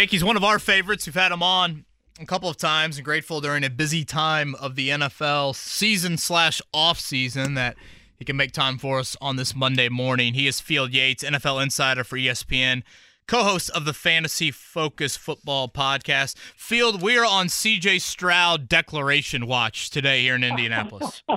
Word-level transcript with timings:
Yankees, 0.00 0.24
one 0.24 0.38
of 0.38 0.42
our 0.42 0.58
favorites. 0.58 1.04
We've 1.04 1.14
had 1.14 1.30
him 1.30 1.42
on 1.42 1.84
a 2.18 2.24
couple 2.24 2.48
of 2.48 2.56
times 2.56 2.96
and 2.96 3.04
grateful 3.04 3.42
during 3.42 3.64
a 3.64 3.68
busy 3.68 4.02
time 4.02 4.54
of 4.54 4.74
the 4.74 4.88
NFL 4.88 5.54
season 5.54 6.16
slash 6.16 6.62
off 6.72 6.98
season 6.98 7.52
that 7.52 7.76
he 8.16 8.24
can 8.24 8.34
make 8.34 8.52
time 8.52 8.78
for 8.78 8.98
us 8.98 9.14
on 9.20 9.36
this 9.36 9.54
Monday 9.54 9.90
morning. 9.90 10.32
He 10.32 10.46
is 10.46 10.58
Field 10.58 10.94
Yates, 10.94 11.22
NFL 11.22 11.62
insider 11.62 12.02
for 12.02 12.16
ESPN, 12.16 12.82
co-host 13.26 13.68
of 13.72 13.84
the 13.84 13.92
Fantasy 13.92 14.50
Focus 14.50 15.18
Football 15.18 15.68
podcast. 15.68 16.34
Field, 16.56 17.02
we 17.02 17.18
are 17.18 17.26
on 17.26 17.48
CJ 17.48 18.00
Stroud 18.00 18.70
declaration 18.70 19.46
watch 19.46 19.90
today 19.90 20.22
here 20.22 20.34
in 20.34 20.42
Indianapolis. 20.42 21.22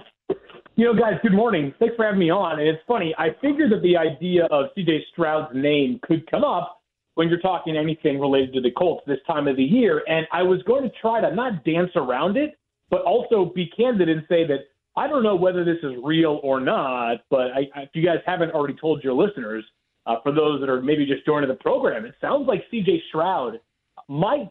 You 0.75 0.85
know, 0.85 0.99
guys, 0.99 1.19
good 1.21 1.33
morning. 1.33 1.71
Thanks 1.77 1.95
for 1.95 2.03
having 2.03 2.19
me 2.19 2.31
on. 2.31 2.59
And 2.59 2.67
it's 2.67 2.81
funny, 2.87 3.13
I 3.19 3.27
figured 3.41 3.71
that 3.71 3.83
the 3.83 3.95
idea 3.95 4.45
of 4.45 4.71
CJ 4.75 5.01
Stroud's 5.11 5.51
name 5.53 5.99
could 6.01 6.25
come 6.31 6.43
up 6.43 6.82
when 7.15 7.29
you're 7.29 7.39
talking 7.39 7.77
anything 7.77 8.19
related 8.19 8.53
to 8.53 8.61
the 8.61 8.71
Colts 8.71 9.03
this 9.05 9.19
time 9.27 9.47
of 9.47 9.55
the 9.55 9.63
year. 9.63 10.03
And 10.07 10.27
I 10.31 10.43
was 10.43 10.61
going 10.63 10.83
to 10.83 10.91
try 11.01 11.21
to 11.21 11.33
not 11.33 11.63
dance 11.63 11.91
around 11.95 12.37
it, 12.37 12.57
but 12.89 13.01
also 13.03 13.51
be 13.53 13.67
candid 13.75 14.09
and 14.09 14.23
say 14.27 14.45
that 14.47 14.59
I 14.95 15.07
don't 15.07 15.23
know 15.23 15.35
whether 15.35 15.63
this 15.63 15.77
is 15.83 15.93
real 16.03 16.39
or 16.43 16.59
not. 16.59 17.21
But 17.29 17.51
I, 17.51 17.81
if 17.81 17.89
you 17.93 18.05
guys 18.05 18.17
haven't 18.25 18.51
already 18.51 18.75
told 18.79 19.03
your 19.03 19.13
listeners, 19.13 19.63
uh, 20.05 20.15
for 20.21 20.31
those 20.31 20.59
that 20.59 20.69
are 20.69 20.81
maybe 20.81 21.05
just 21.05 21.25
joining 21.25 21.49
the 21.49 21.55
program, 21.55 22.05
it 22.05 22.15
sounds 22.19 22.47
like 22.47 22.63
CJ 22.71 22.99
Stroud 23.09 23.59
might 24.09 24.49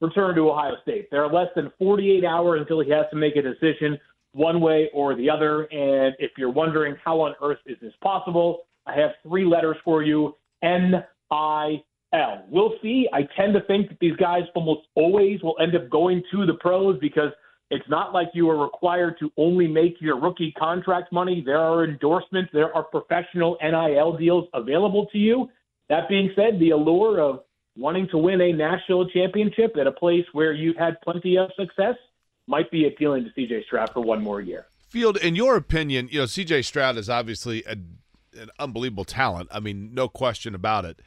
return 0.00 0.34
to 0.34 0.50
Ohio 0.50 0.74
State. 0.82 1.08
There 1.10 1.22
are 1.24 1.32
less 1.32 1.48
than 1.54 1.70
48 1.78 2.24
hours 2.24 2.60
until 2.60 2.80
he 2.80 2.90
has 2.90 3.06
to 3.10 3.16
make 3.16 3.36
a 3.36 3.42
decision 3.42 3.98
one 4.32 4.60
way 4.60 4.90
or 4.92 5.14
the 5.14 5.28
other. 5.28 5.62
And 5.64 6.14
if 6.18 6.32
you're 6.36 6.50
wondering 6.50 6.96
how 7.02 7.20
on 7.20 7.34
earth 7.42 7.58
is 7.66 7.76
this 7.80 7.92
possible, 8.02 8.66
I 8.86 8.94
have 8.94 9.10
three 9.22 9.44
letters 9.44 9.76
for 9.84 10.02
you 10.02 10.36
N 10.62 11.04
I 11.30 11.82
L. 12.16 12.44
We'll 12.48 12.74
see. 12.82 13.08
I 13.12 13.22
tend 13.36 13.54
to 13.54 13.60
think 13.62 13.88
that 13.88 13.98
these 14.00 14.16
guys 14.16 14.42
almost 14.54 14.88
always 14.94 15.42
will 15.42 15.56
end 15.60 15.74
up 15.76 15.88
going 15.90 16.22
to 16.32 16.46
the 16.46 16.54
pros 16.54 16.98
because 17.00 17.30
it's 17.70 17.88
not 17.88 18.12
like 18.12 18.28
you 18.32 18.48
are 18.48 18.62
required 18.62 19.16
to 19.20 19.30
only 19.36 19.66
make 19.66 19.96
your 20.00 20.20
rookie 20.20 20.52
contract 20.52 21.12
money. 21.12 21.42
There 21.44 21.58
are 21.58 21.84
endorsements, 21.84 22.50
there 22.52 22.74
are 22.74 22.84
professional 22.84 23.58
NIL 23.62 24.16
deals 24.16 24.46
available 24.54 25.06
to 25.12 25.18
you. 25.18 25.48
That 25.88 26.08
being 26.08 26.30
said, 26.36 26.58
the 26.58 26.70
allure 26.70 27.20
of 27.20 27.40
wanting 27.76 28.08
to 28.10 28.18
win 28.18 28.40
a 28.40 28.52
national 28.52 29.08
championship 29.10 29.76
at 29.78 29.86
a 29.86 29.92
place 29.92 30.24
where 30.32 30.52
you've 30.52 30.76
had 30.76 31.00
plenty 31.02 31.36
of 31.36 31.50
success 31.58 31.96
might 32.46 32.70
be 32.70 32.86
appealing 32.86 33.24
to 33.24 33.40
CJ 33.40 33.64
Stroud 33.64 33.90
for 33.92 34.00
one 34.00 34.22
more 34.22 34.40
year. 34.40 34.66
Field, 34.88 35.16
in 35.16 35.34
your 35.34 35.56
opinion, 35.56 36.08
you 36.10 36.20
know 36.20 36.24
CJ 36.24 36.64
Stroud 36.64 36.96
is 36.96 37.10
obviously 37.10 37.64
a, 37.64 37.72
an 38.40 38.50
unbelievable 38.58 39.04
talent. 39.04 39.48
I 39.52 39.60
mean, 39.60 39.92
no 39.92 40.08
question 40.08 40.54
about 40.54 40.84
it. 40.84 41.00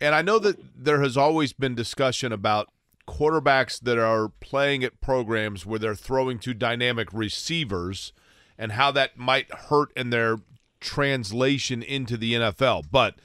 And 0.00 0.14
I 0.14 0.22
know 0.22 0.38
that 0.38 0.58
there 0.76 1.02
has 1.02 1.16
always 1.16 1.52
been 1.52 1.74
discussion 1.74 2.32
about 2.32 2.68
quarterbacks 3.06 3.80
that 3.80 3.98
are 3.98 4.28
playing 4.40 4.84
at 4.84 5.00
programs 5.00 5.64
where 5.64 5.78
they're 5.78 5.94
throwing 5.94 6.38
to 6.40 6.54
dynamic 6.54 7.08
receivers 7.12 8.12
and 8.58 8.72
how 8.72 8.90
that 8.90 9.16
might 9.16 9.52
hurt 9.52 9.90
in 9.96 10.10
their 10.10 10.38
translation 10.80 11.82
into 11.82 12.16
the 12.16 12.34
NFL. 12.34 12.84
But 12.90 13.16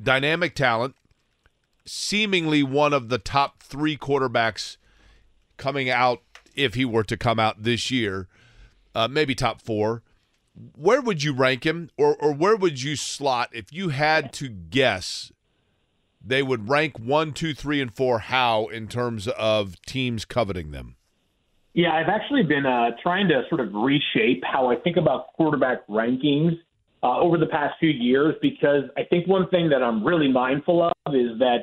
dynamic 0.00 0.54
talent, 0.54 0.96
seemingly 1.86 2.62
one 2.62 2.92
of 2.92 3.08
the 3.08 3.18
top 3.18 3.62
three 3.62 3.96
quarterbacks 3.96 4.76
coming 5.56 5.88
out 5.88 6.22
if 6.54 6.74
he 6.74 6.84
were 6.84 7.04
to 7.04 7.16
come 7.16 7.38
out 7.38 7.62
this 7.62 7.90
year, 7.90 8.28
uh, 8.94 9.08
maybe 9.08 9.34
top 9.34 9.62
four. 9.62 10.02
Where 10.74 11.00
would 11.00 11.22
you 11.22 11.32
rank 11.32 11.64
him, 11.64 11.90
or 11.96 12.16
or 12.16 12.32
where 12.32 12.56
would 12.56 12.82
you 12.82 12.96
slot 12.96 13.50
if 13.52 13.72
you 13.72 13.90
had 13.90 14.32
to 14.34 14.48
guess? 14.48 15.30
They 16.24 16.42
would 16.42 16.68
rank 16.68 16.98
one, 16.98 17.32
two, 17.32 17.54
three, 17.54 17.80
and 17.80 17.92
four. 17.92 18.18
How 18.18 18.66
in 18.66 18.88
terms 18.88 19.28
of 19.28 19.80
teams 19.82 20.24
coveting 20.24 20.70
them? 20.70 20.96
Yeah, 21.74 21.92
I've 21.92 22.08
actually 22.08 22.42
been 22.42 22.66
uh, 22.66 22.90
trying 23.02 23.28
to 23.28 23.42
sort 23.48 23.60
of 23.60 23.72
reshape 23.72 24.42
how 24.44 24.70
I 24.70 24.76
think 24.76 24.96
about 24.96 25.32
quarterback 25.34 25.86
rankings 25.86 26.58
uh, 27.02 27.18
over 27.20 27.38
the 27.38 27.46
past 27.46 27.74
few 27.78 27.90
years 27.90 28.34
because 28.42 28.84
I 28.96 29.04
think 29.04 29.28
one 29.28 29.48
thing 29.50 29.68
that 29.70 29.82
I'm 29.82 30.04
really 30.04 30.30
mindful 30.30 30.82
of 30.82 31.14
is 31.14 31.38
that, 31.38 31.60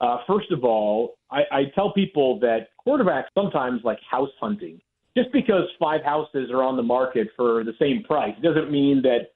uh, 0.00 0.18
first 0.26 0.50
of 0.50 0.64
all, 0.64 1.14
I, 1.30 1.42
I 1.52 1.62
tell 1.74 1.92
people 1.92 2.40
that 2.40 2.68
quarterbacks 2.84 3.26
sometimes 3.34 3.82
like 3.84 3.98
house 4.10 4.30
hunting. 4.40 4.80
Just 5.16 5.30
because 5.30 5.64
five 5.78 6.02
houses 6.02 6.50
are 6.50 6.62
on 6.62 6.76
the 6.76 6.82
market 6.82 7.28
for 7.36 7.62
the 7.62 7.74
same 7.78 8.02
price 8.02 8.34
doesn't 8.42 8.70
mean 8.70 9.02
that 9.02 9.31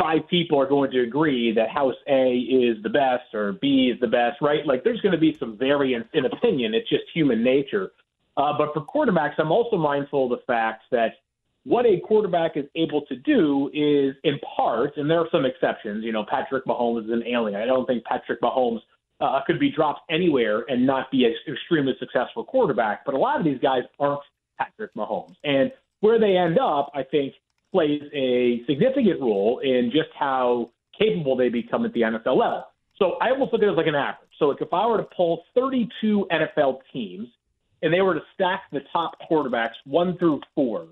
five 0.00 0.26
people 0.28 0.58
are 0.58 0.66
going 0.66 0.90
to 0.90 1.02
agree 1.02 1.52
that 1.52 1.68
house 1.68 1.94
A 2.08 2.38
is 2.38 2.82
the 2.82 2.88
best 2.88 3.34
or 3.34 3.52
B 3.60 3.92
is 3.94 4.00
the 4.00 4.06
best, 4.06 4.40
right? 4.40 4.66
Like 4.66 4.82
there's 4.82 5.00
going 5.00 5.12
to 5.12 5.18
be 5.18 5.36
some 5.38 5.58
variance 5.58 6.06
in 6.14 6.24
opinion. 6.24 6.74
It's 6.74 6.88
just 6.88 7.04
human 7.12 7.44
nature. 7.44 7.90
Uh, 8.36 8.52
but 8.56 8.72
for 8.72 8.80
quarterbacks, 8.80 9.34
I'm 9.38 9.52
also 9.52 9.76
mindful 9.76 10.24
of 10.24 10.38
the 10.38 10.44
fact 10.46 10.84
that 10.90 11.12
what 11.64 11.84
a 11.84 12.00
quarterback 12.00 12.56
is 12.56 12.64
able 12.74 13.02
to 13.02 13.16
do 13.16 13.68
is, 13.74 14.16
in 14.24 14.38
part, 14.56 14.96
and 14.96 15.10
there 15.10 15.18
are 15.18 15.28
some 15.30 15.44
exceptions. 15.44 16.02
You 16.02 16.12
know, 16.12 16.24
Patrick 16.28 16.64
Mahomes 16.64 17.04
is 17.04 17.10
an 17.10 17.22
alien. 17.26 17.60
I 17.60 17.66
don't 17.66 17.84
think 17.84 18.02
Patrick 18.04 18.40
Mahomes 18.40 18.80
uh, 19.20 19.40
could 19.46 19.60
be 19.60 19.70
dropped 19.70 20.00
anywhere 20.10 20.64
and 20.68 20.86
not 20.86 21.10
be 21.10 21.26
an 21.26 21.34
extremely 21.46 21.92
successful 21.98 22.44
quarterback. 22.44 23.04
But 23.04 23.14
a 23.14 23.18
lot 23.18 23.38
of 23.38 23.44
these 23.44 23.58
guys 23.60 23.82
aren't 23.98 24.22
Patrick 24.58 24.94
Mahomes. 24.94 25.36
And 25.44 25.70
where 26.00 26.18
they 26.18 26.38
end 26.38 26.58
up, 26.58 26.90
I 26.94 27.02
think, 27.02 27.34
plays 27.72 28.02
a 28.14 28.62
significant 28.66 29.20
role 29.20 29.60
in 29.62 29.90
just 29.92 30.10
how 30.18 30.70
capable 30.98 31.36
they 31.36 31.48
become 31.48 31.84
at 31.84 31.92
the 31.92 32.00
NFL 32.00 32.36
level. 32.38 32.64
So 32.98 33.12
I 33.20 33.30
almost 33.30 33.52
look 33.52 33.62
at 33.62 33.68
it 33.68 33.72
as 33.72 33.76
like 33.76 33.86
an 33.86 33.94
average. 33.94 34.28
So 34.38 34.46
like 34.46 34.60
if 34.60 34.72
I 34.72 34.86
were 34.86 34.98
to 34.98 35.08
pull 35.16 35.44
32 35.54 36.26
NFL 36.30 36.80
teams 36.92 37.28
and 37.82 37.92
they 37.92 38.00
were 38.00 38.14
to 38.14 38.20
stack 38.34 38.62
the 38.72 38.80
top 38.92 39.12
quarterbacks 39.30 39.74
one 39.84 40.18
through 40.18 40.40
four, 40.54 40.88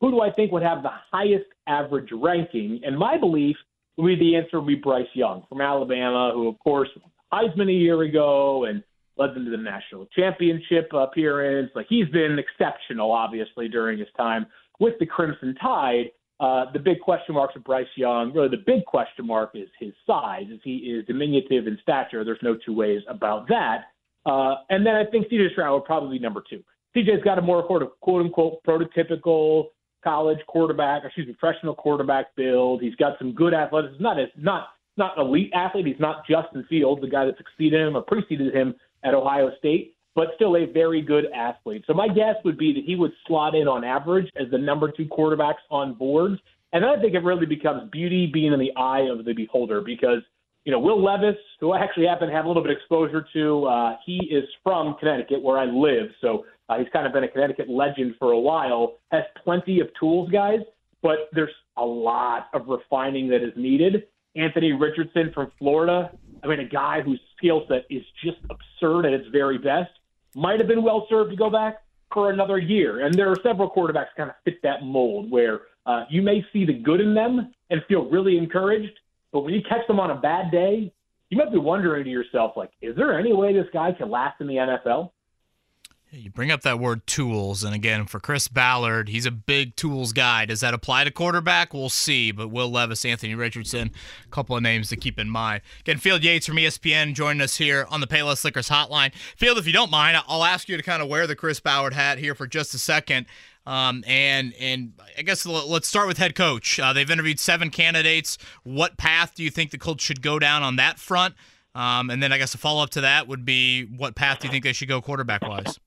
who 0.00 0.10
do 0.10 0.20
I 0.20 0.30
think 0.32 0.52
would 0.52 0.62
have 0.62 0.82
the 0.82 0.90
highest 1.10 1.46
average 1.66 2.08
ranking? 2.12 2.80
And 2.84 2.96
my 2.96 3.18
belief 3.18 3.56
would 3.96 4.06
be 4.06 4.16
the 4.16 4.36
answer 4.36 4.60
would 4.60 4.66
be 4.66 4.76
Bryce 4.76 5.06
Young 5.14 5.44
from 5.48 5.60
Alabama, 5.60 6.30
who 6.34 6.48
of 6.48 6.58
course 6.58 6.88
Heisman 7.32 7.68
a 7.68 7.72
year 7.72 8.00
ago 8.02 8.64
and 8.64 8.82
led 9.16 9.34
them 9.34 9.44
to 9.44 9.50
the 9.50 9.56
national 9.56 10.06
championship 10.06 10.90
appearance. 10.92 11.70
Like 11.74 11.86
he's 11.88 12.08
been 12.08 12.38
exceptional, 12.38 13.12
obviously, 13.12 13.68
during 13.68 13.98
his 13.98 14.08
time 14.16 14.46
with 14.80 14.94
the 14.98 15.06
Crimson 15.06 15.54
Tide. 15.60 16.10
Uh, 16.40 16.72
the 16.72 16.78
big 16.78 17.00
question 17.00 17.34
marks 17.34 17.54
of 17.54 17.62
Bryce 17.62 17.86
Young, 17.96 18.32
really 18.32 18.48
the 18.48 18.62
big 18.66 18.84
question 18.86 19.26
mark 19.26 19.50
is 19.54 19.68
his 19.78 19.92
size, 20.06 20.46
as 20.50 20.58
he 20.64 20.76
is 20.76 21.04
diminutive 21.06 21.66
in 21.66 21.78
stature. 21.82 22.24
There's 22.24 22.38
no 22.42 22.56
two 22.64 22.74
ways 22.74 23.02
about 23.08 23.46
that. 23.48 23.84
Uh, 24.24 24.54
and 24.70 24.84
then 24.84 24.94
I 24.94 25.04
think 25.04 25.28
CJ 25.28 25.52
Stroud 25.52 25.74
would 25.74 25.84
probably 25.84 26.18
be 26.18 26.22
number 26.22 26.42
two. 26.48 26.62
CJ's 26.96 27.22
got 27.22 27.38
a 27.38 27.42
more 27.42 27.64
sort 27.68 27.82
of 27.82 27.90
quote 28.00 28.24
unquote 28.24 28.64
prototypical 28.66 29.66
college 30.02 30.38
quarterback, 30.46 31.02
excuse 31.04 31.26
me, 31.26 31.34
professional 31.38 31.74
quarterback 31.74 32.34
build. 32.36 32.80
He's 32.80 32.94
got 32.96 33.18
some 33.18 33.32
good 33.32 33.52
athleticism. 33.52 34.02
Not 34.02 34.18
as 34.18 34.28
not 34.36 34.68
not 34.96 35.18
elite 35.18 35.50
athlete. 35.54 35.86
He's 35.86 36.00
not 36.00 36.26
Justin 36.26 36.64
Fields, 36.68 37.00
the 37.00 37.08
guy 37.08 37.26
that 37.26 37.36
succeeded 37.36 37.86
him 37.86 37.96
or 37.96 38.02
preceded 38.02 38.54
him 38.54 38.74
at 39.04 39.14
Ohio 39.14 39.50
State, 39.58 39.94
but 40.14 40.28
still 40.34 40.56
a 40.56 40.66
very 40.66 41.02
good 41.02 41.26
athlete. 41.34 41.84
So 41.86 41.94
my 41.94 42.08
guess 42.08 42.36
would 42.44 42.58
be 42.58 42.72
that 42.72 42.84
he 42.84 42.96
would 42.96 43.12
slot 43.26 43.54
in 43.54 43.68
on 43.68 43.84
average 43.84 44.28
as 44.36 44.50
the 44.50 44.58
number 44.58 44.90
two 44.90 45.06
quarterbacks 45.06 45.62
on 45.70 45.94
boards. 45.94 46.40
And 46.72 46.84
then 46.84 46.90
I 46.90 47.00
think 47.00 47.14
it 47.14 47.24
really 47.24 47.46
becomes 47.46 47.90
beauty 47.90 48.30
being 48.32 48.52
in 48.52 48.58
the 48.58 48.72
eye 48.76 49.08
of 49.10 49.24
the 49.24 49.32
beholder 49.32 49.80
because, 49.80 50.22
you 50.64 50.72
know, 50.72 50.78
Will 50.78 51.02
Levis, 51.02 51.36
who 51.58 51.72
I 51.72 51.80
actually 51.80 52.06
happen 52.06 52.28
to 52.28 52.34
have 52.34 52.44
a 52.44 52.48
little 52.48 52.62
bit 52.62 52.72
of 52.72 52.76
exposure 52.78 53.26
to, 53.32 53.64
uh, 53.66 53.96
he 54.04 54.18
is 54.30 54.44
from 54.62 54.96
Connecticut 54.98 55.42
where 55.42 55.58
I 55.58 55.64
live. 55.64 56.10
So 56.20 56.44
uh, 56.68 56.78
he's 56.78 56.88
kind 56.92 57.06
of 57.06 57.12
been 57.12 57.24
a 57.24 57.28
Connecticut 57.28 57.68
legend 57.68 58.14
for 58.18 58.32
a 58.32 58.38
while, 58.38 58.98
has 59.10 59.24
plenty 59.42 59.80
of 59.80 59.88
tools, 59.98 60.30
guys, 60.30 60.60
but 61.02 61.28
there's 61.32 61.50
a 61.76 61.84
lot 61.84 62.48
of 62.52 62.68
refining 62.68 63.28
that 63.30 63.42
is 63.42 63.52
needed. 63.56 64.04
Anthony 64.36 64.72
Richardson 64.72 65.32
from 65.34 65.50
Florida. 65.58 66.12
I 66.44 66.46
mean, 66.46 66.60
a 66.60 66.68
guy 66.68 67.00
whose 67.00 67.20
skill 67.36 67.64
set 67.68 67.84
is 67.90 68.02
just 68.24 68.38
absurd 68.48 69.06
at 69.06 69.12
its 69.12 69.26
very 69.32 69.58
best. 69.58 69.90
Might 70.34 70.58
have 70.58 70.68
been 70.68 70.82
well 70.82 71.06
served 71.08 71.30
to 71.30 71.36
go 71.36 71.50
back 71.50 71.82
for 72.12 72.30
another 72.30 72.58
year. 72.58 73.04
And 73.04 73.14
there 73.14 73.30
are 73.30 73.36
several 73.42 73.70
quarterbacks 73.70 74.08
kind 74.16 74.30
of 74.30 74.36
fit 74.44 74.62
that 74.62 74.84
mold 74.84 75.30
where 75.30 75.62
uh, 75.86 76.04
you 76.10 76.22
may 76.22 76.44
see 76.52 76.64
the 76.64 76.72
good 76.72 77.00
in 77.00 77.14
them 77.14 77.52
and 77.70 77.82
feel 77.88 78.08
really 78.08 78.36
encouraged, 78.36 78.92
but 79.32 79.40
when 79.40 79.54
you 79.54 79.62
catch 79.68 79.86
them 79.86 80.00
on 80.00 80.10
a 80.10 80.14
bad 80.16 80.50
day, 80.50 80.92
you 81.30 81.38
might 81.38 81.52
be 81.52 81.58
wondering 81.58 82.04
to 82.04 82.10
yourself, 82.10 82.52
like, 82.56 82.70
is 82.82 82.96
there 82.96 83.18
any 83.18 83.32
way 83.32 83.52
this 83.52 83.68
guy 83.72 83.92
can 83.92 84.10
last 84.10 84.40
in 84.40 84.48
the 84.48 84.54
NFL? 84.54 85.10
You 86.12 86.28
bring 86.28 86.50
up 86.50 86.62
that 86.62 86.80
word 86.80 87.06
tools, 87.06 87.62
and 87.62 87.72
again, 87.72 88.04
for 88.06 88.18
Chris 88.18 88.48
Ballard, 88.48 89.08
he's 89.08 89.26
a 89.26 89.30
big 89.30 89.76
tools 89.76 90.12
guy. 90.12 90.44
Does 90.44 90.58
that 90.60 90.74
apply 90.74 91.04
to 91.04 91.10
quarterback? 91.12 91.72
We'll 91.72 91.88
see. 91.88 92.32
But 92.32 92.48
Will 92.48 92.68
Levis, 92.68 93.04
Anthony 93.04 93.36
Richardson, 93.36 93.92
a 94.26 94.30
couple 94.30 94.56
of 94.56 94.62
names 94.62 94.88
to 94.88 94.96
keep 94.96 95.20
in 95.20 95.28
mind. 95.30 95.62
Again, 95.78 95.98
Field 95.98 96.24
Yates 96.24 96.46
from 96.46 96.56
ESPN 96.56 97.14
joining 97.14 97.40
us 97.40 97.58
here 97.58 97.86
on 97.90 98.00
the 98.00 98.08
Payless 98.08 98.44
Liquors 98.44 98.68
Hotline. 98.68 99.14
Field, 99.36 99.56
if 99.56 99.68
you 99.68 99.72
don't 99.72 99.90
mind, 99.90 100.20
I'll 100.26 100.42
ask 100.42 100.68
you 100.68 100.76
to 100.76 100.82
kind 100.82 101.00
of 101.00 101.08
wear 101.08 101.28
the 101.28 101.36
Chris 101.36 101.60
Ballard 101.60 101.94
hat 101.94 102.18
here 102.18 102.34
for 102.34 102.48
just 102.48 102.74
a 102.74 102.78
second. 102.78 103.26
Um, 103.64 104.02
and 104.04 104.52
and 104.58 104.94
I 105.16 105.22
guess 105.22 105.46
let's 105.46 105.86
start 105.86 106.08
with 106.08 106.18
head 106.18 106.34
coach. 106.34 106.80
Uh, 106.80 106.92
they've 106.92 107.10
interviewed 107.10 107.38
seven 107.38 107.70
candidates. 107.70 108.36
What 108.64 108.96
path 108.96 109.36
do 109.36 109.44
you 109.44 109.50
think 109.50 109.70
the 109.70 109.78
Colts 109.78 110.02
should 110.02 110.22
go 110.22 110.40
down 110.40 110.64
on 110.64 110.74
that 110.76 110.98
front? 110.98 111.36
Um, 111.76 112.10
and 112.10 112.20
then 112.20 112.32
I 112.32 112.38
guess 112.38 112.52
a 112.52 112.58
follow 112.58 112.82
up 112.82 112.90
to 112.90 113.02
that 113.02 113.28
would 113.28 113.44
be 113.44 113.84
what 113.84 114.16
path 114.16 114.40
do 114.40 114.48
you 114.48 114.50
think 114.50 114.64
they 114.64 114.72
should 114.72 114.88
go 114.88 115.00
quarterback 115.00 115.42
wise? 115.42 115.78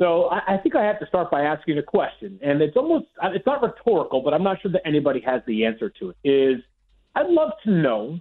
So 0.00 0.30
I, 0.30 0.54
I 0.54 0.56
think 0.56 0.74
I 0.74 0.84
have 0.84 0.98
to 1.00 1.06
start 1.06 1.30
by 1.30 1.42
asking 1.42 1.76
a 1.76 1.82
question, 1.82 2.40
and 2.42 2.62
it's 2.62 2.76
almost 2.76 3.06
it's 3.22 3.44
not 3.44 3.62
rhetorical, 3.62 4.22
but 4.22 4.32
I'm 4.32 4.42
not 4.42 4.60
sure 4.62 4.72
that 4.72 4.80
anybody 4.86 5.20
has 5.26 5.42
the 5.46 5.66
answer 5.66 5.90
to 6.00 6.10
it. 6.10 6.16
Is 6.24 6.62
I'd 7.14 7.28
love 7.28 7.50
to 7.64 7.70
know, 7.70 8.18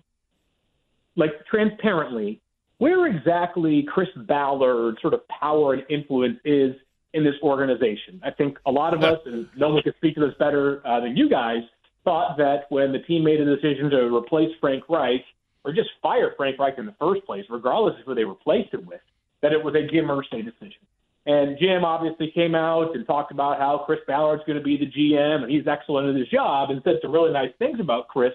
like 1.15 1.31
transparently, 1.49 2.41
where 2.79 3.07
exactly 3.07 3.85
Chris 3.87 4.09
Ballard's 4.27 5.01
sort 5.01 5.13
of 5.13 5.21
power 5.29 5.73
and 5.73 5.83
influence 5.89 6.37
is 6.43 6.75
in 7.13 7.23
this 7.23 7.35
organization. 7.41 8.19
I 8.23 8.31
think 8.31 8.57
a 8.65 8.71
lot 8.71 8.93
of 8.93 9.01
us, 9.03 9.19
and 9.25 9.47
no 9.55 9.69
one 9.69 9.81
can 9.81 9.93
speak 9.97 10.15
to 10.15 10.21
this 10.21 10.35
better 10.37 10.85
uh, 10.85 10.99
than 10.99 11.15
you 11.15 11.29
guys, 11.29 11.61
thought 12.03 12.37
that 12.37 12.65
when 12.69 12.91
the 12.91 12.99
team 12.99 13.23
made 13.23 13.39
a 13.39 13.45
decision 13.45 13.89
to 13.91 14.13
replace 14.13 14.49
Frank 14.59 14.83
Reich 14.89 15.23
or 15.63 15.71
just 15.71 15.89
fire 16.01 16.33
Frank 16.35 16.59
Reich 16.59 16.77
in 16.77 16.85
the 16.85 16.95
first 16.99 17.25
place, 17.25 17.45
regardless 17.49 17.95
of 17.99 18.05
who 18.05 18.15
they 18.15 18.25
replaced 18.25 18.73
it 18.73 18.85
with, 18.85 19.01
that 19.41 19.53
it 19.53 19.63
was 19.63 19.75
a 19.75 19.87
Jim 19.89 20.05
Irsay 20.07 20.43
decision. 20.43 20.81
And 21.25 21.57
Jim 21.60 21.83
obviously 21.86 22.31
came 22.33 22.56
out 22.56 22.95
and 22.95 23.06
talked 23.06 23.31
about 23.31 23.60
how 23.60 23.83
Chris 23.86 24.00
Ballard's 24.07 24.44
going 24.45 24.57
to 24.57 24.63
be 24.63 24.77
the 24.77 24.88
GM 24.88 25.44
and 25.44 25.51
he's 25.51 25.68
excellent 25.68 26.10
at 26.10 26.16
his 26.16 26.30
job 26.30 26.69
and 26.71 26.81
said 26.83 26.95
some 27.01 27.12
really 27.12 27.31
nice 27.31 27.51
things 27.60 27.80
about 27.80 28.07
Chris. 28.07 28.33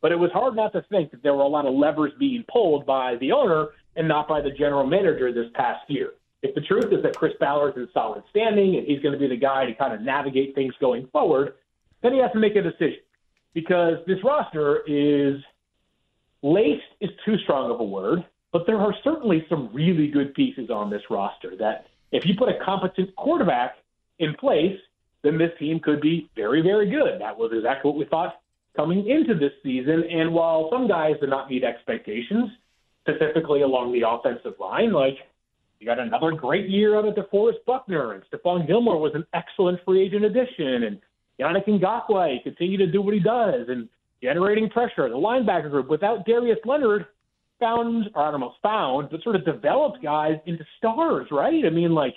But 0.00 0.12
it 0.12 0.18
was 0.18 0.30
hard 0.32 0.56
not 0.56 0.72
to 0.72 0.82
think 0.90 1.12
that 1.12 1.22
there 1.22 1.34
were 1.34 1.42
a 1.42 1.48
lot 1.48 1.66
of 1.66 1.74
levers 1.74 2.12
being 2.18 2.44
pulled 2.50 2.84
by 2.84 3.16
the 3.20 3.32
owner 3.32 3.68
and 3.94 4.08
not 4.08 4.26
by 4.28 4.40
the 4.40 4.50
general 4.50 4.86
manager 4.86 5.32
this 5.32 5.50
past 5.54 5.88
year. 5.88 6.14
If 6.42 6.54
the 6.56 6.62
truth 6.62 6.92
is 6.92 7.02
that 7.04 7.14
Chris 7.14 7.34
Ballard's 7.38 7.76
in 7.76 7.88
solid 7.94 8.24
standing 8.30 8.76
and 8.76 8.86
he's 8.86 9.00
going 9.00 9.12
to 9.12 9.18
be 9.18 9.28
the 9.28 9.36
guy 9.36 9.66
to 9.66 9.74
kind 9.74 9.94
of 9.94 10.00
navigate 10.00 10.54
things 10.54 10.74
going 10.80 11.06
forward, 11.12 11.54
then 12.02 12.12
he 12.12 12.18
has 12.18 12.32
to 12.32 12.40
make 12.40 12.56
a 12.56 12.62
decision 12.62 12.98
because 13.54 13.98
this 14.06 14.18
roster 14.24 14.82
is 14.86 15.40
laced 16.42 16.82
is 17.00 17.10
too 17.24 17.36
strong 17.44 17.70
of 17.70 17.78
a 17.78 17.84
word, 17.84 18.24
but 18.52 18.62
there 18.66 18.78
are 18.78 18.94
certainly 19.04 19.46
some 19.48 19.70
really 19.72 20.08
good 20.08 20.34
pieces 20.34 20.70
on 20.70 20.90
this 20.90 21.02
roster 21.10 21.56
that 21.58 21.86
if 22.12 22.24
you 22.26 22.34
put 22.36 22.48
a 22.48 22.64
competent 22.64 23.14
quarterback 23.16 23.76
in 24.18 24.34
place, 24.34 24.78
then 25.22 25.38
this 25.38 25.50
team 25.58 25.80
could 25.80 26.00
be 26.00 26.28
very, 26.36 26.62
very 26.62 26.88
good. 26.88 27.20
That 27.20 27.36
was 27.36 27.50
exactly 27.54 27.90
what 27.90 27.98
we 27.98 28.04
thought 28.04 28.40
coming 28.76 29.08
into 29.08 29.34
this 29.34 29.52
season. 29.62 30.04
And 30.10 30.32
while 30.32 30.68
some 30.70 30.86
guys 30.86 31.14
did 31.20 31.30
not 31.30 31.50
meet 31.50 31.64
expectations, 31.64 32.50
specifically 33.00 33.62
along 33.62 33.92
the 33.92 34.08
offensive 34.08 34.58
line, 34.60 34.92
like 34.92 35.16
you 35.78 35.86
got 35.86 35.98
another 35.98 36.32
great 36.32 36.68
year 36.68 36.96
out 36.96 37.06
of 37.06 37.14
DeForest 37.14 37.64
Buckner, 37.66 38.12
and 38.12 38.22
Stephon 38.30 38.66
Gilmore 38.66 39.00
was 39.00 39.12
an 39.14 39.26
excellent 39.34 39.80
free 39.84 40.02
agent 40.02 40.24
addition, 40.24 40.84
and 40.84 41.00
Yannick 41.40 41.66
Ngakoue 41.66 42.42
continued 42.44 42.78
to 42.78 42.86
do 42.86 43.02
what 43.02 43.14
he 43.14 43.20
does 43.20 43.66
and 43.68 43.88
generating 44.22 44.68
pressure. 44.68 45.08
The 45.08 45.16
linebacker 45.16 45.70
group 45.70 45.88
without 45.88 46.24
Darius 46.24 46.58
Leonard 46.64 47.06
found, 47.62 48.10
or 48.14 48.22
I 48.22 48.30
don't 48.30 48.40
know, 48.40 48.54
found, 48.62 49.08
but 49.10 49.22
sort 49.22 49.36
of 49.36 49.44
developed 49.44 50.02
guys 50.02 50.34
into 50.46 50.64
stars, 50.78 51.28
right? 51.30 51.64
I 51.64 51.70
mean, 51.70 51.92
like 51.94 52.14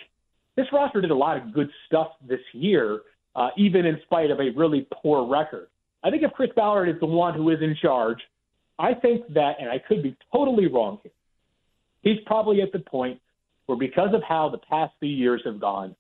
this 0.56 0.66
roster 0.74 1.02
did 1.02 1.12
a 1.12 1.16
lot 1.16 1.38
of 1.38 1.54
good 1.54 1.70
stuff 1.86 2.08
this 2.28 2.40
year, 2.54 3.02
uh, 3.36 3.50
even 3.58 3.86
in 3.86 4.00
spite 4.06 4.32
of 4.32 4.40
a 4.40 4.50
really 4.56 4.88
poor 5.02 5.28
record. 5.28 5.68
I 6.04 6.10
think 6.10 6.24
if 6.24 6.32
Chris 6.32 6.50
Ballard 6.56 6.90
is 6.90 7.00
the 7.00 7.06
one 7.06 7.34
who 7.34 7.50
is 7.50 7.62
in 7.62 7.76
charge, 7.82 8.20
I 8.80 8.94
think 8.94 9.34
that, 9.34 9.54
and 9.60 9.70
I 9.70 9.80
could 9.80 10.04
be 10.04 10.16
totally 10.34 10.68
wrong 10.68 11.00
here, 11.04 11.12
he's 12.02 12.20
probably 12.26 12.62
at 12.62 12.72
the 12.72 12.80
point 12.80 13.20
where, 13.66 13.78
because 13.78 14.14
of 14.14 14.22
how 14.24 14.50
the 14.50 14.58
past 14.58 14.94
few 15.00 15.10
years 15.10 15.42
have 15.46 15.60
gone, 15.60 15.96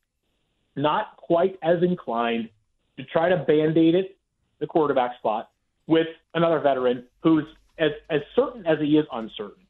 not 0.76 1.18
quite 1.18 1.58
as 1.64 1.82
inclined 1.82 2.50
to 2.98 3.04
try 3.06 3.30
to 3.30 3.38
band 3.38 3.78
aid 3.78 3.96
it, 3.96 4.18
the 4.60 4.68
quarterback 4.68 5.18
spot, 5.18 5.50
with 5.88 6.08
another 6.34 6.60
veteran 6.60 7.06
who's 7.22 7.46
as 7.77 7.92
as 8.10 8.22
certain 8.36 8.66
as 8.66 8.80
he 8.80 8.98
is 8.98 9.06
uncertain. 9.12 9.63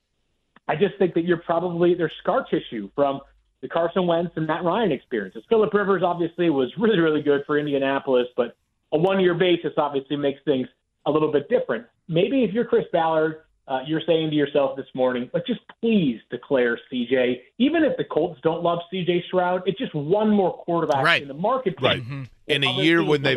I 0.67 0.75
just 0.75 0.97
think 0.97 1.13
that 1.13 1.25
you're 1.25 1.37
probably 1.37 1.93
there's 1.93 2.13
scar 2.21 2.45
tissue 2.49 2.89
from 2.95 3.21
the 3.61 3.67
Carson 3.67 4.07
Wentz 4.07 4.31
and 4.35 4.47
Matt 4.47 4.63
Ryan 4.63 4.91
experiences. 4.91 5.43
Philip 5.49 5.73
Rivers 5.73 6.03
obviously 6.03 6.49
was 6.49 6.71
really 6.77 6.99
really 6.99 7.21
good 7.21 7.43
for 7.45 7.57
Indianapolis, 7.57 8.27
but 8.35 8.55
a 8.91 8.97
one 8.97 9.19
year 9.19 9.33
basis 9.33 9.73
obviously 9.77 10.15
makes 10.15 10.39
things 10.45 10.67
a 11.05 11.11
little 11.11 11.31
bit 11.31 11.49
different. 11.49 11.85
Maybe 12.07 12.43
if 12.43 12.53
you're 12.53 12.65
Chris 12.65 12.85
Ballard, 12.91 13.41
uh, 13.67 13.79
you're 13.87 14.01
saying 14.05 14.29
to 14.29 14.35
yourself 14.35 14.75
this 14.77 14.85
morning, 14.93 15.29
but 15.33 15.45
just 15.47 15.59
please 15.81 16.19
declare 16.29 16.79
CJ. 16.91 17.41
Even 17.57 17.83
if 17.83 17.97
the 17.97 18.03
Colts 18.03 18.39
don't 18.43 18.61
love 18.61 18.79
CJ 18.93 19.25
Stroud, 19.25 19.63
it's 19.65 19.79
just 19.79 19.93
one 19.95 20.29
more 20.29 20.53
quarterback 20.53 21.03
right. 21.03 21.21
in 21.21 21.27
the 21.27 21.33
market. 21.33 21.75
Right. 21.81 22.01
Mm-hmm. 22.01 22.23
In 22.47 22.63
a 22.63 22.71
year 22.73 23.03
when 23.03 23.23
they 23.23 23.35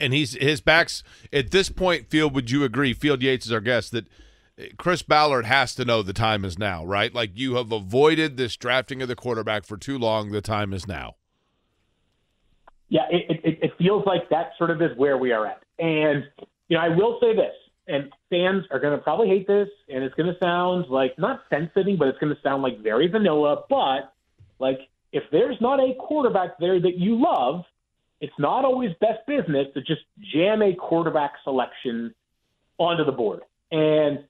and 0.00 0.12
he's 0.12 0.34
his 0.34 0.60
backs 0.60 1.02
at 1.32 1.50
this 1.50 1.68
point. 1.68 2.08
Field, 2.08 2.34
would 2.34 2.50
you 2.50 2.64
agree? 2.64 2.92
Field 2.92 3.22
Yates 3.22 3.46
is 3.46 3.52
our 3.52 3.60
guest 3.60 3.92
that 3.92 4.06
Chris 4.76 5.02
Ballard 5.02 5.46
has 5.46 5.74
to 5.76 5.84
know 5.84 6.02
the 6.02 6.12
time 6.12 6.44
is 6.44 6.58
now, 6.58 6.84
right? 6.84 7.14
Like 7.14 7.30
you 7.34 7.54
have 7.56 7.70
avoided 7.72 8.36
this 8.36 8.56
drafting 8.56 9.02
of 9.02 9.08
the 9.08 9.16
quarterback 9.16 9.64
for 9.64 9.76
too 9.76 9.98
long. 9.98 10.30
The 10.30 10.40
time 10.40 10.72
is 10.72 10.86
now. 10.86 11.16
Yeah, 12.88 13.02
it, 13.10 13.40
it, 13.44 13.58
it 13.62 13.72
feels 13.78 14.04
like 14.06 14.28
that 14.30 14.52
sort 14.56 14.70
of 14.70 14.80
is 14.80 14.96
where 14.96 15.18
we 15.18 15.32
are 15.32 15.46
at. 15.46 15.62
And 15.78 16.24
you 16.68 16.76
know, 16.76 16.82
I 16.82 16.88
will 16.88 17.18
say 17.20 17.34
this, 17.34 17.54
and 17.86 18.12
fans 18.30 18.64
are 18.70 18.80
going 18.80 18.96
to 18.96 19.02
probably 19.02 19.28
hate 19.28 19.46
this, 19.46 19.68
and 19.88 20.02
it's 20.02 20.14
going 20.14 20.32
to 20.32 20.38
sound 20.38 20.86
like 20.88 21.18
not 21.18 21.42
sensitive, 21.50 21.98
but 21.98 22.08
it's 22.08 22.18
going 22.18 22.34
to 22.34 22.40
sound 22.42 22.62
like 22.62 22.80
very 22.80 23.06
vanilla. 23.08 23.64
But 23.68 24.12
like, 24.58 24.78
if 25.12 25.24
there's 25.30 25.56
not 25.60 25.80
a 25.80 25.94
quarterback 25.98 26.58
there 26.58 26.80
that 26.80 26.98
you 26.98 27.22
love, 27.22 27.64
it's 28.20 28.32
not 28.38 28.64
always 28.64 28.90
best 29.00 29.26
business 29.26 29.66
to 29.74 29.80
just 29.80 30.02
jam 30.32 30.62
a 30.62 30.74
quarterback 30.74 31.34
selection 31.44 32.14
onto 32.78 33.04
the 33.04 33.12
board. 33.12 33.42
And 33.70 34.24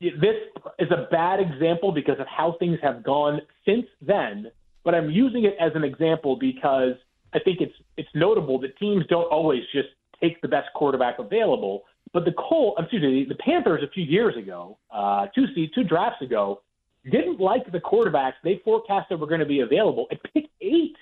this 0.00 0.36
is 0.78 0.90
a 0.90 1.08
bad 1.10 1.40
example 1.40 1.92
because 1.92 2.18
of 2.18 2.26
how 2.26 2.56
things 2.58 2.78
have 2.82 3.02
gone 3.02 3.40
since 3.64 3.86
then. 4.00 4.50
But 4.84 4.94
I'm 4.94 5.10
using 5.10 5.44
it 5.44 5.56
as 5.60 5.72
an 5.74 5.84
example 5.84 6.36
because 6.36 6.94
I 7.34 7.38
think 7.40 7.60
it's 7.60 7.74
it's 7.96 8.08
notable 8.14 8.58
that 8.60 8.76
teams 8.78 9.04
don't 9.08 9.30
always 9.30 9.62
just 9.72 9.88
take 10.20 10.40
the 10.42 10.48
best 10.48 10.68
quarterback 10.74 11.18
available. 11.18 11.84
But 12.12 12.24
the 12.24 12.32
Cole, 12.32 12.76
excuse 12.78 13.02
me, 13.02 13.26
the 13.28 13.34
Panthers 13.34 13.82
a 13.82 13.90
few 13.90 14.04
years 14.04 14.36
ago, 14.36 14.78
uh, 14.90 15.26
two 15.34 15.46
two 15.74 15.84
drafts 15.84 16.22
ago, 16.22 16.62
didn't 17.10 17.40
like 17.40 17.70
the 17.72 17.80
quarterbacks 17.80 18.34
they 18.44 18.60
forecasted 18.64 19.20
were 19.20 19.26
going 19.26 19.40
to 19.40 19.46
be 19.46 19.60
available 19.60 20.06
at 20.10 20.18
pick 20.32 20.46
eight. 20.60 20.96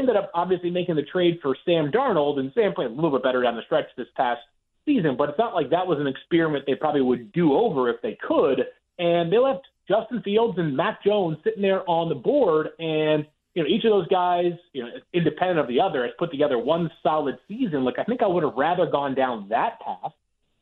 Ended 0.00 0.16
up 0.16 0.30
obviously 0.32 0.70
making 0.70 0.96
the 0.96 1.02
trade 1.02 1.40
for 1.42 1.54
Sam 1.66 1.90
Darnold, 1.92 2.38
and 2.38 2.50
Sam 2.54 2.72
played 2.72 2.86
a 2.86 2.94
little 2.94 3.10
bit 3.10 3.22
better 3.22 3.42
down 3.42 3.54
the 3.54 3.60
stretch 3.66 3.84
this 3.98 4.06
past 4.16 4.40
season, 4.86 5.14
but 5.18 5.28
it's 5.28 5.38
not 5.38 5.54
like 5.54 5.68
that 5.68 5.86
was 5.86 5.98
an 6.00 6.06
experiment 6.06 6.64
they 6.66 6.74
probably 6.74 7.02
would 7.02 7.30
do 7.32 7.52
over 7.52 7.90
if 7.90 8.00
they 8.00 8.16
could. 8.26 8.60
And 8.98 9.30
they 9.30 9.36
left 9.36 9.66
Justin 9.86 10.22
Fields 10.22 10.56
and 10.56 10.74
Mac 10.74 11.04
Jones 11.04 11.36
sitting 11.44 11.60
there 11.60 11.82
on 11.86 12.08
the 12.08 12.14
board, 12.14 12.68
and 12.78 13.26
you 13.54 13.62
know 13.62 13.68
each 13.68 13.84
of 13.84 13.90
those 13.90 14.08
guys, 14.08 14.52
you 14.72 14.82
know, 14.82 14.88
independent 15.12 15.58
of 15.58 15.68
the 15.68 15.82
other, 15.82 16.04
has 16.04 16.12
put 16.18 16.30
together 16.30 16.58
one 16.58 16.90
solid 17.02 17.38
season. 17.46 17.84
Like 17.84 17.98
I 17.98 18.04
think 18.04 18.22
I 18.22 18.26
would 18.26 18.42
have 18.42 18.54
rather 18.56 18.86
gone 18.86 19.14
down 19.14 19.48
that 19.50 19.80
path. 19.80 20.12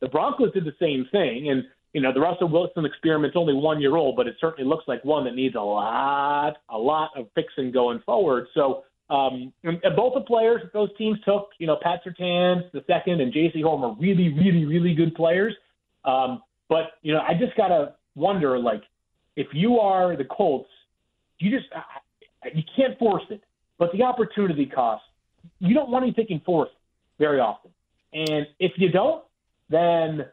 The 0.01 0.09
Broncos 0.09 0.51
did 0.51 0.65
the 0.65 0.75
same 0.81 1.07
thing, 1.13 1.49
and 1.49 1.63
you 1.93 2.01
know 2.01 2.13
the 2.13 2.19
Russell 2.19 2.49
Wilson 2.49 2.83
experiment's 2.83 3.37
only 3.37 3.53
one 3.53 3.79
year 3.79 3.95
old, 3.95 4.17
but 4.17 4.27
it 4.27 4.35
certainly 4.41 4.67
looks 4.67 4.83
like 4.85 5.05
one 5.05 5.23
that 5.23 5.35
needs 5.35 5.55
a 5.55 5.61
lot, 5.61 6.57
a 6.69 6.77
lot 6.77 7.11
of 7.15 7.27
fixing 7.35 7.71
going 7.71 8.01
forward. 8.05 8.47
So 8.53 8.83
um, 9.09 9.51
and, 9.63 9.79
and 9.83 9.95
both 9.95 10.13
the 10.13 10.21
players 10.21 10.61
that 10.63 10.73
those 10.73 10.89
teams 10.97 11.17
took, 11.25 11.49
you 11.57 11.67
know, 11.67 11.77
Pat 11.81 12.01
Surtain, 12.05 12.71
the 12.71 12.83
second, 12.87 13.21
and 13.21 13.33
Jaycee 13.33 13.63
Horn 13.63 13.83
are 13.83 13.95
really, 13.99 14.29
really, 14.29 14.65
really 14.65 14.93
good 14.93 15.15
players. 15.15 15.55
Um, 16.05 16.43
but 16.67 16.91
you 17.01 17.13
know, 17.13 17.19
I 17.19 17.33
just 17.33 17.55
gotta 17.57 17.95
wonder, 18.15 18.59
like, 18.59 18.83
if 19.35 19.47
you 19.53 19.79
are 19.79 20.15
the 20.15 20.25
Colts, 20.25 20.69
you 21.39 21.49
just 21.49 21.67
you 22.53 22.63
can't 22.75 22.97
force 22.99 23.23
it, 23.29 23.43
but 23.77 23.91
the 23.93 24.03
opportunity 24.03 24.65
cost, 24.65 25.03
you 25.59 25.73
don't 25.73 25.89
want 25.89 26.05
to 26.05 26.11
be 26.11 26.21
taking 26.21 26.41
fourth 26.45 26.69
very 27.17 27.39
often. 27.39 27.71
And 28.13 28.47
if 28.59 28.73
you 28.77 28.89
don't, 28.89 29.23
then 29.69 30.25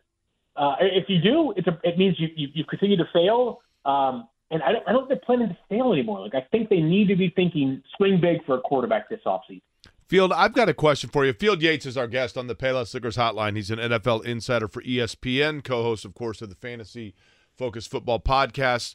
uh, 0.57 0.77
if 0.81 1.05
you 1.09 1.21
do, 1.21 1.53
it's 1.57 1.67
a, 1.67 1.79
it 1.83 1.99
means 1.99 2.17
you, 2.19 2.29
you, 2.35 2.49
you 2.55 2.65
continue 2.65 2.97
to 2.97 3.05
fail. 3.13 3.61
Um, 3.85 4.29
and 4.51 4.63
I 4.63 4.73
don't, 4.73 4.89
I 4.89 4.93
don't 4.93 5.09
think 5.09 5.21
they're 5.21 5.27
planning 5.27 5.49
to 5.49 5.59
fail 5.69 5.93
anymore. 5.93 6.21
Like, 6.21 6.35
I 6.35 6.47
think 6.53 6.69
they 6.69 6.81
need 6.81 7.09
to 7.09 7.17
be 7.17 7.31
thinking 7.35 7.83
swing 7.97 8.21
big 8.21 8.45
for 8.45 8.57
a 8.57 8.61
quarterback 8.61 9.09
this 9.09 9.21
offseason. 9.27 9.63
Field, 10.09 10.33
I've 10.33 10.53
got 10.53 10.69
a 10.69 10.75
question 10.75 11.11
for 11.11 11.27
you. 11.27 11.33
Field 11.33 11.61
Yates 11.61 11.85
is 11.85 11.97
our 11.97 12.07
guest 12.07 12.39
on 12.39 12.47
the 12.47 12.55
Payless 12.55 12.95
Liquors 12.95 13.17
Hotline. 13.17 13.57
He's 13.57 13.73
an 13.73 13.81
NFL 13.81 14.25
insider 14.25 14.69
for 14.69 14.81
ESPN, 14.83 15.65
co-host, 15.65 16.05
of 16.05 16.15
course, 16.15 16.41
of 16.43 16.49
the 16.49 16.55
Fantasy 16.55 17.15
Focus 17.57 17.89
Football 17.89 18.21
Podcast. 18.21 18.95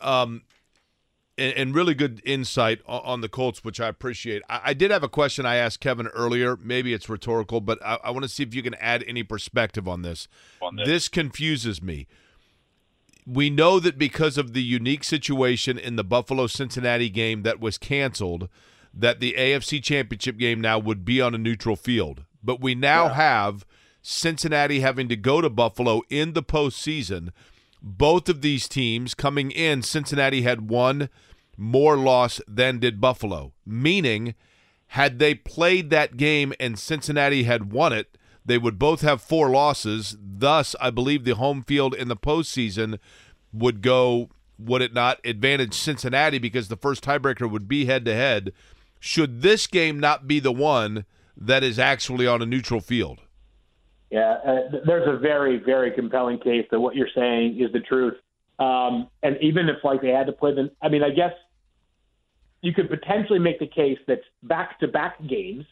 Um, 0.00 0.42
and, 1.38 1.54
and 1.54 1.74
really 1.74 1.94
good 1.94 2.20
insight 2.24 2.80
on, 2.86 3.00
on, 3.04 3.20
the 3.20 3.28
Colts, 3.28 3.62
which 3.62 3.80
I 3.80 3.86
appreciate. 3.86 4.42
I, 4.48 4.60
I, 4.64 4.74
did 4.74 4.90
have 4.90 5.02
a 5.02 5.08
question 5.08 5.46
I 5.46 5.56
asked 5.56 5.80
Kevin 5.80 6.08
earlier. 6.08 6.56
Maybe 6.56 6.92
it's 6.92 7.08
rhetorical, 7.08 7.60
but 7.60 7.78
I, 7.84 7.98
I 8.04 8.10
want 8.10 8.24
to 8.24 8.28
see 8.28 8.42
if 8.42 8.54
you 8.54 8.62
can 8.62 8.74
add 8.74 9.04
any 9.06 9.22
perspective 9.22 9.86
on 9.86 10.02
this. 10.02 10.26
on 10.60 10.76
this. 10.76 10.86
This 10.86 11.08
confuses 11.08 11.82
me. 11.82 12.08
We 13.30 13.48
know 13.48 13.78
that 13.80 13.98
because 13.98 14.36
of 14.36 14.52
the 14.52 14.62
unique 14.62 15.04
situation 15.04 15.78
in 15.78 15.96
the 15.96 16.04
Buffalo 16.04 16.46
Cincinnati 16.46 17.08
game 17.08 17.42
that 17.42 17.60
was 17.60 17.78
canceled, 17.78 18.48
that 18.92 19.20
the 19.20 19.34
AFC 19.38 19.82
Championship 19.82 20.36
game 20.36 20.60
now 20.60 20.78
would 20.78 21.04
be 21.04 21.20
on 21.20 21.34
a 21.34 21.38
neutral 21.38 21.76
field. 21.76 22.24
But 22.42 22.60
we 22.60 22.74
now 22.74 23.04
yeah. 23.06 23.14
have 23.14 23.66
Cincinnati 24.02 24.80
having 24.80 25.08
to 25.08 25.16
go 25.16 25.40
to 25.40 25.50
Buffalo 25.50 26.02
in 26.08 26.32
the 26.32 26.42
postseason. 26.42 27.30
Both 27.80 28.28
of 28.28 28.42
these 28.42 28.68
teams 28.68 29.14
coming 29.14 29.50
in, 29.50 29.82
Cincinnati 29.82 30.42
had 30.42 30.68
one 30.68 31.08
more 31.56 31.96
loss 31.96 32.40
than 32.48 32.78
did 32.78 33.00
Buffalo, 33.00 33.52
meaning 33.64 34.34
had 34.88 35.18
they 35.18 35.34
played 35.34 35.90
that 35.90 36.16
game 36.16 36.52
and 36.58 36.78
Cincinnati 36.78 37.44
had 37.44 37.72
won 37.72 37.92
it, 37.92 38.18
they 38.44 38.58
would 38.58 38.78
both 38.78 39.00
have 39.02 39.20
four 39.20 39.50
losses. 39.50 40.16
Thus, 40.20 40.74
I 40.80 40.90
believe 40.90 41.24
the 41.24 41.34
home 41.34 41.62
field 41.62 41.94
in 41.94 42.08
the 42.08 42.16
postseason 42.16 42.98
would 43.52 43.82
go, 43.82 44.30
would 44.58 44.82
it 44.82 44.94
not, 44.94 45.18
advantage 45.24 45.74
Cincinnati 45.74 46.38
because 46.38 46.68
the 46.68 46.76
first 46.76 47.04
tiebreaker 47.04 47.50
would 47.50 47.68
be 47.68 47.86
head 47.86 48.04
to 48.04 48.14
head. 48.14 48.52
Should 48.98 49.42
this 49.42 49.66
game 49.66 49.98
not 49.98 50.26
be 50.26 50.40
the 50.40 50.52
one 50.52 51.04
that 51.36 51.62
is 51.62 51.78
actually 51.78 52.26
on 52.26 52.42
a 52.42 52.46
neutral 52.46 52.80
field? 52.80 53.20
Yeah, 54.10 54.38
uh, 54.44 54.80
there's 54.84 55.08
a 55.08 55.18
very, 55.18 55.58
very 55.58 55.92
compelling 55.92 56.38
case 56.38 56.66
that 56.70 56.80
what 56.80 56.96
you're 56.96 57.08
saying 57.14 57.60
is 57.60 57.72
the 57.72 57.80
truth. 57.80 58.14
Um, 58.58 59.08
and 59.22 59.38
even 59.40 59.68
if 59.68 59.76
like 59.84 60.02
they 60.02 60.10
had 60.10 60.26
to 60.26 60.32
play 60.32 60.54
them, 60.54 60.70
I 60.82 60.88
mean, 60.88 61.02
I 61.02 61.10
guess 61.10 61.32
you 62.60 62.74
could 62.74 62.90
potentially 62.90 63.38
make 63.38 63.58
the 63.58 63.66
case 63.66 63.98
that 64.06 64.20
back-to-back 64.42 65.26
games 65.26 65.64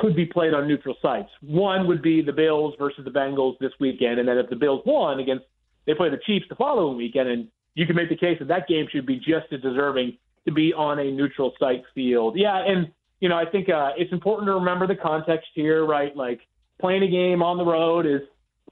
could 0.00 0.16
be 0.16 0.26
played 0.26 0.54
on 0.54 0.66
neutral 0.66 0.96
sites. 1.02 1.28
One 1.42 1.86
would 1.86 2.02
be 2.02 2.22
the 2.22 2.32
Bills 2.32 2.74
versus 2.78 3.04
the 3.04 3.10
Bengals 3.10 3.58
this 3.60 3.72
weekend, 3.78 4.18
and 4.18 4.28
then 4.28 4.38
if 4.38 4.48
the 4.48 4.56
Bills 4.56 4.82
won 4.86 5.20
against, 5.20 5.44
they 5.86 5.94
play 5.94 6.08
the 6.08 6.20
Chiefs 6.26 6.46
the 6.48 6.54
following 6.54 6.96
weekend, 6.96 7.28
and 7.28 7.48
you 7.74 7.86
can 7.86 7.94
make 7.94 8.08
the 8.08 8.16
case 8.16 8.38
that 8.38 8.48
that 8.48 8.66
game 8.66 8.86
should 8.90 9.06
be 9.06 9.16
just 9.16 9.52
as 9.52 9.60
deserving 9.60 10.16
to 10.46 10.52
be 10.52 10.72
on 10.72 10.98
a 10.98 11.10
neutral 11.10 11.52
site 11.60 11.82
field. 11.94 12.36
Yeah, 12.36 12.64
and 12.66 12.90
you 13.20 13.28
know, 13.28 13.36
I 13.36 13.44
think 13.44 13.68
uh, 13.68 13.90
it's 13.96 14.12
important 14.12 14.48
to 14.48 14.54
remember 14.54 14.86
the 14.86 14.96
context 14.96 15.48
here, 15.54 15.84
right? 15.84 16.16
Like 16.16 16.40
playing 16.80 17.02
a 17.02 17.10
game 17.10 17.42
on 17.42 17.58
the 17.58 17.64
road 17.64 18.06
is 18.06 18.22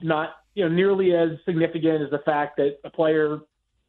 not 0.01 0.31
you 0.55 0.65
know 0.65 0.75
nearly 0.75 1.15
as 1.15 1.31
significant 1.45 2.03
as 2.03 2.11
the 2.11 2.23
fact 2.25 2.57
that 2.57 2.79
a 2.85 2.91
player 2.91 3.41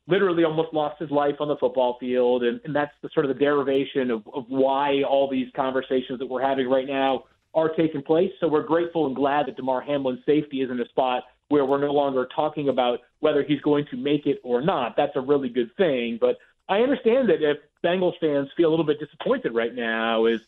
literally 0.10 0.44
almost 0.44 0.74
lost 0.74 1.00
his 1.00 1.12
life 1.12 1.36
on 1.39 1.48
the 1.48 1.56
football 1.58 1.98
field, 2.00 2.44
and, 2.44 2.60
and 2.66 2.75
that's 2.75 2.92
the 3.01 3.10
sort 3.13 3.25
of 3.25 3.34
the 3.34 3.39
derivation 3.39 4.10
of, 4.10 4.24
of 4.34 4.46
why 4.48 5.04
all 5.04 5.30
these 5.30 5.48
conversations 5.56 6.20
that 6.20 6.25
we're 6.25 6.42
having 6.42 6.68
right 6.68 6.88
now 6.88 7.24
are 7.54 7.70
taking 7.70 8.01
place. 8.01 8.32
So 8.39 8.48
we're 8.48 8.63
grateful 8.63 9.06
and 9.08 9.16
glad 9.16 9.48
that 9.48 9.56
Damar 9.56 9.82
Hamlin's 9.82 10.25
safety 10.25 10.62
is 10.62 10.72
in 10.72 10.80
a 10.80 10.88
spot 10.89 11.24
where 11.50 11.66
we're 11.66 11.80
no 11.80 11.92
longer 11.92 12.28
talking 12.36 12.70
about 12.70 13.00
whether 13.20 13.44
he's 13.44 13.62
going 13.62 13.86
to 13.92 13.98
make 13.98 14.25
it 14.25 14.39
or 14.44 14.62
not. 14.62 14.96
That's 14.98 15.16
a 15.16 15.22
really 15.22 15.50
good 15.50 15.75
thing. 15.78 16.18
But 16.20 16.38
I 16.68 16.80
understand 16.80 17.30
that 17.30 17.42
if 17.42 17.58
Bengals 17.84 18.20
fans 18.20 18.50
feel 18.56 18.70
a 18.70 18.72
little 18.72 18.86
bit 18.86 19.00
disappointed 19.00 19.54
right 19.54 19.74
now, 19.74 20.25
is 20.25 20.42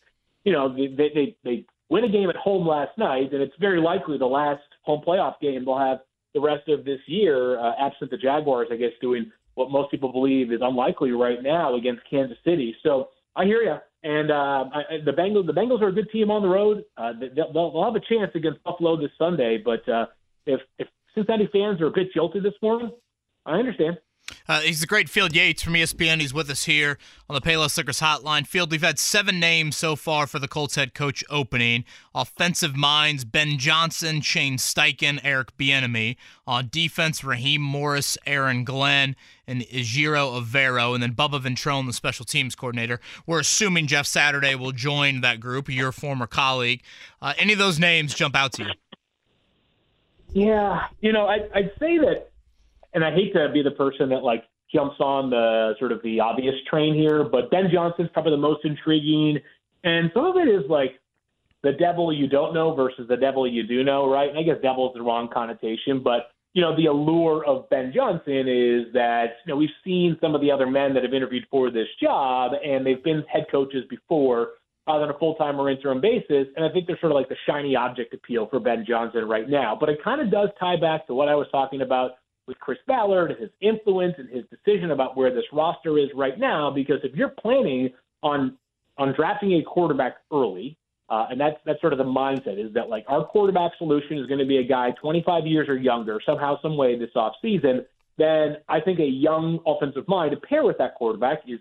you 0.44 0.52
know 0.52 0.72
they 0.74 1.10
they 1.14 1.36
they 1.44 1.64
win 1.88 2.04
a 2.04 2.08
game 2.08 2.30
at 2.30 2.36
home 2.36 2.66
last 2.66 2.96
night, 2.98 3.32
and 3.32 3.42
it's 3.42 3.54
very 3.58 3.80
likely 3.80 4.18
the 4.18 4.26
last 4.26 4.62
home 4.82 5.02
playoff 5.06 5.40
game 5.40 5.64
they'll 5.64 5.78
have 5.78 6.00
the 6.34 6.40
rest 6.40 6.68
of 6.68 6.84
this 6.84 7.00
year, 7.06 7.58
uh, 7.58 7.72
absent 7.78 8.10
the 8.10 8.16
Jaguars, 8.16 8.68
I 8.70 8.76
guess, 8.76 8.92
doing 9.00 9.30
what 9.54 9.70
most 9.70 9.90
people 9.90 10.12
believe 10.12 10.52
is 10.52 10.60
unlikely 10.62 11.12
right 11.12 11.42
now 11.42 11.74
against 11.74 12.02
Kansas 12.08 12.38
City. 12.44 12.74
So 12.82 13.08
I 13.36 13.44
hear 13.44 13.62
you. 13.62 13.76
And 14.04 14.30
uh, 14.30 14.64
I, 14.74 14.82
the 15.04 15.12
Bengals, 15.12 15.46
the 15.46 15.52
Bengals 15.52 15.80
are 15.80 15.88
a 15.88 15.92
good 15.92 16.10
team 16.10 16.30
on 16.30 16.42
the 16.42 16.48
road. 16.48 16.84
Uh, 16.96 17.12
they'll, 17.36 17.52
they'll 17.52 17.84
have 17.84 17.94
a 17.94 18.00
chance 18.00 18.32
against 18.34 18.62
Buffalo 18.64 18.96
this 18.96 19.10
Sunday. 19.16 19.58
But 19.64 19.88
uh, 19.88 20.06
if 20.46 20.60
if 20.78 20.88
Cincinnati 21.14 21.48
fans 21.52 21.80
are 21.80 21.86
a 21.86 21.90
bit 21.90 22.12
jilted 22.12 22.42
this 22.42 22.54
morning, 22.62 22.90
I 23.46 23.58
understand. 23.58 23.98
Uh, 24.48 24.60
he's 24.60 24.80
the 24.80 24.86
great 24.86 25.08
Field 25.08 25.34
Yates 25.34 25.62
from 25.62 25.74
ESPN. 25.74 26.20
He's 26.20 26.34
with 26.34 26.48
us 26.50 26.64
here 26.64 26.98
on 27.28 27.34
the 27.34 27.40
Payless 27.40 27.76
Liquors 27.76 28.00
Hotline. 28.00 28.46
Field, 28.46 28.70
we've 28.70 28.82
had 28.82 28.98
seven 28.98 29.40
names 29.40 29.76
so 29.76 29.96
far 29.96 30.26
for 30.26 30.38
the 30.38 30.48
Colts 30.48 30.76
head 30.76 30.94
coach 30.94 31.24
opening. 31.28 31.84
Offensive 32.14 32.76
minds: 32.76 33.24
Ben 33.24 33.58
Johnson, 33.58 34.20
Shane 34.20 34.58
Steichen, 34.58 35.20
Eric 35.22 35.56
Bieniemy. 35.56 36.16
On 36.46 36.68
defense: 36.70 37.24
Raheem 37.24 37.60
Morris, 37.62 38.16
Aaron 38.26 38.64
Glenn, 38.64 39.16
and 39.46 39.62
Ejiro 39.62 40.40
Evero, 40.40 40.94
and 40.94 41.02
then 41.02 41.14
Bubba 41.14 41.40
Ventrone, 41.40 41.86
the 41.86 41.92
special 41.92 42.24
teams 42.24 42.54
coordinator. 42.54 43.00
We're 43.26 43.40
assuming 43.40 43.86
Jeff 43.86 44.06
Saturday 44.06 44.54
will 44.54 44.72
join 44.72 45.20
that 45.22 45.40
group. 45.40 45.68
Your 45.68 45.92
former 45.92 46.26
colleague. 46.26 46.82
Uh, 47.20 47.34
any 47.38 47.52
of 47.52 47.58
those 47.58 47.78
names 47.78 48.14
jump 48.14 48.36
out 48.36 48.52
to 48.54 48.64
you? 48.64 48.70
Yeah, 50.34 50.86
you 51.00 51.12
know, 51.12 51.26
I, 51.26 51.40
I'd 51.54 51.72
say 51.78 51.98
that 51.98 52.31
and 52.94 53.04
I 53.04 53.12
hate 53.12 53.32
to 53.34 53.48
be 53.52 53.62
the 53.62 53.70
person 53.70 54.08
that 54.10 54.22
like 54.22 54.44
jumps 54.72 54.96
on 55.00 55.30
the 55.30 55.74
sort 55.78 55.92
of 55.92 56.02
the 56.02 56.20
obvious 56.20 56.54
train 56.68 56.94
here, 56.94 57.24
but 57.24 57.50
Ben 57.50 57.68
Johnson's 57.72 58.08
probably 58.12 58.32
the 58.32 58.38
most 58.38 58.64
intriguing. 58.64 59.38
And 59.84 60.10
some 60.14 60.24
of 60.24 60.36
it 60.36 60.48
is 60.48 60.62
like 60.68 61.00
the 61.62 61.72
devil 61.72 62.12
you 62.12 62.26
don't 62.26 62.54
know 62.54 62.74
versus 62.74 63.06
the 63.08 63.16
devil 63.16 63.46
you 63.46 63.62
do 63.62 63.84
know, 63.84 64.10
right? 64.10 64.28
And 64.28 64.38
I 64.38 64.42
guess 64.42 64.56
devil 64.62 64.88
is 64.88 64.94
the 64.94 65.02
wrong 65.02 65.28
connotation, 65.32 66.02
but 66.02 66.30
you 66.54 66.60
know, 66.60 66.76
the 66.76 66.86
allure 66.86 67.44
of 67.46 67.68
Ben 67.70 67.92
Johnson 67.94 68.46
is 68.46 68.92
that, 68.92 69.36
you 69.44 69.52
know, 69.52 69.56
we've 69.56 69.70
seen 69.82 70.18
some 70.20 70.34
of 70.34 70.42
the 70.42 70.50
other 70.50 70.66
men 70.66 70.92
that 70.92 71.02
have 71.02 71.14
interviewed 71.14 71.46
for 71.50 71.70
this 71.70 71.88
job 72.00 72.52
and 72.62 72.84
they've 72.84 73.02
been 73.02 73.24
head 73.32 73.46
coaches 73.50 73.84
before 73.88 74.50
either 74.88 75.04
on 75.04 75.10
a 75.10 75.18
full 75.18 75.34
time 75.36 75.58
or 75.58 75.70
interim 75.70 76.00
basis. 76.00 76.48
And 76.56 76.64
I 76.64 76.68
think 76.68 76.86
they're 76.86 76.98
sort 77.00 77.12
of 77.12 77.16
like 77.16 77.28
the 77.28 77.36
shiny 77.46 77.74
object 77.74 78.12
appeal 78.12 78.48
for 78.48 78.60
Ben 78.60 78.84
Johnson 78.86 79.26
right 79.26 79.48
now. 79.48 79.76
But 79.78 79.88
it 79.88 80.04
kind 80.04 80.20
of 80.20 80.30
does 80.30 80.50
tie 80.60 80.76
back 80.76 81.06
to 81.06 81.14
what 81.14 81.28
I 81.28 81.34
was 81.34 81.46
talking 81.50 81.80
about 81.80 82.12
with 82.46 82.58
Chris 82.58 82.78
Ballard 82.86 83.30
and 83.30 83.40
his 83.40 83.50
influence 83.60 84.14
and 84.18 84.28
his 84.28 84.44
decision 84.50 84.90
about 84.90 85.16
where 85.16 85.32
this 85.32 85.44
roster 85.52 85.98
is 85.98 86.08
right 86.14 86.38
now. 86.38 86.70
Because 86.70 86.98
if 87.04 87.14
you're 87.14 87.34
planning 87.40 87.90
on 88.22 88.56
on 88.98 89.14
drafting 89.14 89.54
a 89.54 89.62
quarterback 89.62 90.16
early, 90.32 90.76
uh, 91.08 91.26
and 91.30 91.40
that's 91.40 91.56
that's 91.64 91.80
sort 91.80 91.92
of 91.92 91.98
the 91.98 92.04
mindset 92.04 92.58
is 92.58 92.72
that 92.74 92.88
like 92.88 93.04
our 93.08 93.24
quarterback 93.24 93.72
solution 93.78 94.18
is 94.18 94.26
going 94.26 94.40
to 94.40 94.46
be 94.46 94.58
a 94.58 94.64
guy 94.64 94.90
25 95.00 95.46
years 95.46 95.68
or 95.68 95.76
younger 95.76 96.20
somehow 96.24 96.60
some 96.62 96.76
way 96.76 96.98
this 96.98 97.10
off 97.14 97.34
season. 97.42 97.84
Then 98.18 98.56
I 98.68 98.80
think 98.80 98.98
a 98.98 99.04
young 99.06 99.58
offensive 99.66 100.06
mind 100.06 100.32
to 100.32 100.36
pair 100.46 100.64
with 100.64 100.78
that 100.78 100.94
quarterback 100.94 101.40
is 101.46 101.60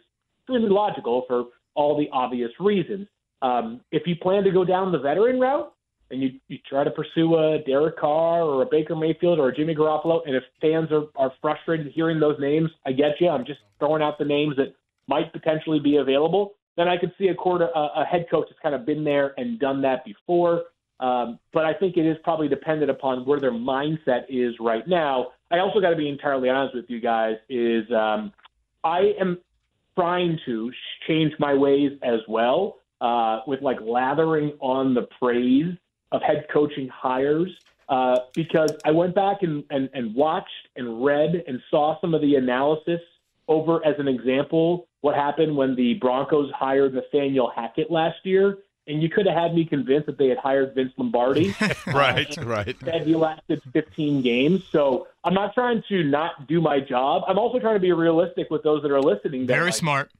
really 0.50 0.70
logical 0.70 1.24
for 1.28 1.46
all 1.76 1.98
the 1.98 2.10
obvious 2.12 2.52
reasons. 2.60 3.08
Um, 3.42 3.82
if 3.92 4.04
you 4.06 4.16
plan 4.16 4.44
to 4.44 4.52
go 4.52 4.64
down 4.64 4.92
the 4.92 5.00
veteran 5.00 5.40
route, 5.40 5.74
and 6.12 6.22
you, 6.22 6.32
you 6.48 6.58
try 6.70 6.84
to 6.84 6.92
pursue 6.92 7.36
a 7.36 7.60
Derek 7.66 7.98
Carr 7.98 8.42
or 8.42 8.62
a 8.62 8.66
Baker 8.70 8.96
Mayfield 8.96 9.40
or 9.40 9.50
a 9.50 9.56
Jimmy 9.56 9.76
Garoppolo, 9.76 10.22
and 10.26 10.36
if 10.36 10.44
fans 10.60 10.92
are, 10.92 11.06
are 11.16 11.34
frustrated 11.42 11.92
hearing 11.94 12.20
those 12.20 12.40
names, 12.40 12.70
I 12.86 12.92
get 12.92 13.20
you. 13.20 13.30
I'm 13.30 13.46
just 13.46 13.60
throwing 13.80 14.02
out 14.02 14.20
the 14.20 14.26
names 14.26 14.56
that 14.58 14.76
might 15.08 15.32
potentially 15.34 15.80
be 15.80 15.98
available. 15.98 16.54
Then 16.78 16.88
I 16.88 16.98
could 16.98 17.12
see 17.18 17.28
a 17.28 17.36
quarter 17.36 17.70
a, 17.76 18.02
a 18.02 18.06
head 18.06 18.28
coach 18.30 18.48
that's 18.50 18.62
kind 18.62 18.76
of 18.76 18.86
been 18.86 19.04
there 19.04 19.34
and 19.38 19.60
done 19.60 19.82
that 19.82 20.06
before. 20.06 20.64
Um, 21.00 21.40
but 21.52 21.66
I 21.66 21.74
think 21.74 21.98
it 21.98 22.06
is 22.06 22.16
probably 22.24 22.48
dependent 22.48 22.92
upon 22.92 23.26
where 23.26 23.40
their 23.40 23.52
mindset 23.52 24.26
is 24.30 24.54
right 24.60 24.88
now. 24.88 25.30
I 25.50 25.60
also 25.60 25.82
got 25.82 25.90
to 25.90 25.96
be 25.96 26.08
entirely 26.08 26.48
honest 26.48 26.76
with 26.76 26.86
you 26.90 27.02
guys. 27.02 27.36
Is 27.50 27.86
um, 27.92 28.32
I 28.84 29.14
am 29.20 29.40
trying 29.96 30.40
to 30.46 30.72
change 31.08 31.34
my 31.40 31.54
ways 31.54 31.92
as 32.04 32.20
well 32.28 32.78
uh, 33.02 33.40
with 33.48 33.62
like 33.62 33.78
lathering 33.82 34.54
on 34.60 34.94
the 34.94 35.08
praise 35.20 35.76
of 36.12 36.22
head 36.22 36.48
coaching 36.52 36.88
hires 36.88 37.50
uh, 37.90 38.20
because 38.34 38.72
I 38.86 38.92
went 38.92 39.14
back 39.14 39.44
and, 39.44 39.64
and, 39.70 39.90
and 39.94 40.16
watched 40.16 40.70
and 40.76 41.04
read 41.04 41.44
and 41.48 41.62
saw 41.70 42.00
some 42.00 42.14
of 42.14 42.22
the 42.22 42.36
analysis 42.36 43.02
over 43.48 43.86
as 43.86 43.96
an 44.00 44.08
example 44.08 44.88
what 45.02 45.16
happened 45.16 45.56
when 45.56 45.76
the 45.76 45.96
Broncos 45.96 46.52
hired 46.54 46.94
Nathaniel 46.94 47.52
Hackett 47.54 47.92
last 47.92 48.20
year. 48.24 48.60
And 48.88 49.02
you 49.02 49.10
could 49.10 49.28
have 49.28 49.38
had 49.38 49.54
me 49.54 49.66
convinced 49.66 50.08
that 50.08 50.18
they 50.18 50.28
had 50.28 50.38
hired 50.38 50.74
Vince 50.74 50.92
Lombardi. 50.98 51.56
right, 51.88 52.38
uh, 52.38 52.44
right. 52.44 52.76
Said 52.84 53.06
he 53.06 53.16
lasted 53.16 53.62
15 53.74 54.22
games. 54.22 54.64
So 54.72 55.08
I'm 55.24 55.34
not 55.34 55.54
trying 55.54 55.84
to 55.90 56.04
not 56.04 56.48
do 56.48 56.62
my 56.62 56.80
job. 56.80 57.24
I'm 57.28 57.38
also 57.38 57.60
trying 57.60 57.76
to 57.76 57.80
be 57.80 57.92
realistic 57.92 58.50
with 58.50 58.64
those 58.64 58.82
that 58.82 58.92
are 58.92 59.02
listening. 59.02 59.46
Very 59.46 59.66
like, 59.66 59.74
smart. 59.76 60.12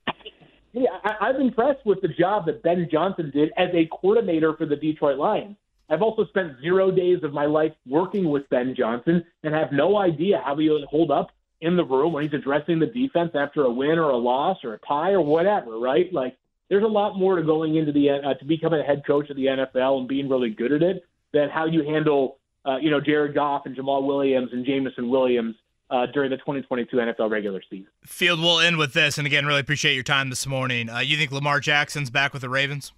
Yeah, 0.74 0.90
I, 1.04 1.16
I'm 1.22 1.42
impressed 1.42 1.86
with 1.86 2.02
the 2.02 2.08
job 2.08 2.46
that 2.46 2.64
Ben 2.64 2.88
Johnson 2.90 3.32
did 3.34 3.52
as 3.58 3.70
a 3.74 3.88
coordinator 3.88 4.56
for 4.56 4.66
the 4.66 4.76
Detroit 4.76 5.18
Lions. 5.18 5.58
I've 5.92 6.02
also 6.02 6.26
spent 6.26 6.60
zero 6.62 6.90
days 6.90 7.20
of 7.24 7.34
my 7.34 7.46
life 7.46 7.74
working 7.86 8.30
with 8.30 8.50
Ben 8.50 8.74
Johnson 8.78 9.26
and 9.44 9.54
have 9.54 9.74
no 9.74 9.98
idea 9.98 10.42
how 10.44 10.56
he 10.56 10.70
would 10.70 10.86
hold 10.86 11.12
up 11.12 11.32
in 11.60 11.76
the 11.76 11.84
room 11.84 12.14
when 12.14 12.24
he's 12.24 12.34
addressing 12.34 12.80
the 12.80 12.86
defense 12.88 13.32
after 13.36 13.66
a 13.66 13.72
win 13.72 14.00
or 14.00 14.10
a 14.10 14.18
loss 14.18 14.58
or 14.64 14.74
a 14.74 14.80
tie 14.80 15.12
or 15.12 15.22
whatever, 15.22 15.78
right? 15.78 16.12
Like, 16.14 16.38
there's 16.70 16.84
a 16.86 16.88
lot 16.88 17.20
more 17.20 17.36
to 17.36 17.44
going 17.44 17.76
into 17.76 17.92
the 17.92 18.10
uh, 18.10 18.34
to 18.36 18.46
becoming 18.46 18.80
a 18.80 18.84
head 18.84 19.04
coach 19.06 19.30
of 19.30 19.36
the 19.36 19.46
NFL 19.46 20.00
and 20.00 20.08
being 20.08 20.30
really 20.30 20.50
good 20.50 20.72
at 20.72 20.82
it 20.82 21.04
than 21.34 21.50
how 21.50 21.66
you 21.66 21.84
handle, 21.84 22.38
uh, 22.66 22.78
you 22.78 22.90
know, 22.90 23.02
Jared 23.02 23.36
Goff 23.36 23.66
and 23.66 23.76
Jamaal 23.76 24.08
Williams 24.08 24.52
and 24.54 24.66
Jameson 24.66 25.10
Williams 25.10 25.56
uh, 25.90 26.06
during 26.14 26.30
the 26.30 26.38
2022 26.38 26.96
NFL 26.96 27.30
regular 27.30 27.62
season. 27.70 27.88
Field, 28.06 28.40
we'll 28.40 28.62
end 28.62 28.78
with 28.78 28.94
this. 28.94 29.18
And 29.18 29.28
again, 29.28 29.46
really 29.46 29.60
appreciate 29.60 29.96
your 29.96 30.04
time 30.04 30.30
this 30.30 30.48
morning. 30.48 30.90
Uh, 30.90 31.00
you 31.00 31.18
think 31.18 31.34
Lamar 31.34 31.60
Jackson's 31.60 32.10
back 32.10 32.32
with 32.32 32.42
the 32.42 32.50
Ravens? 32.50 32.94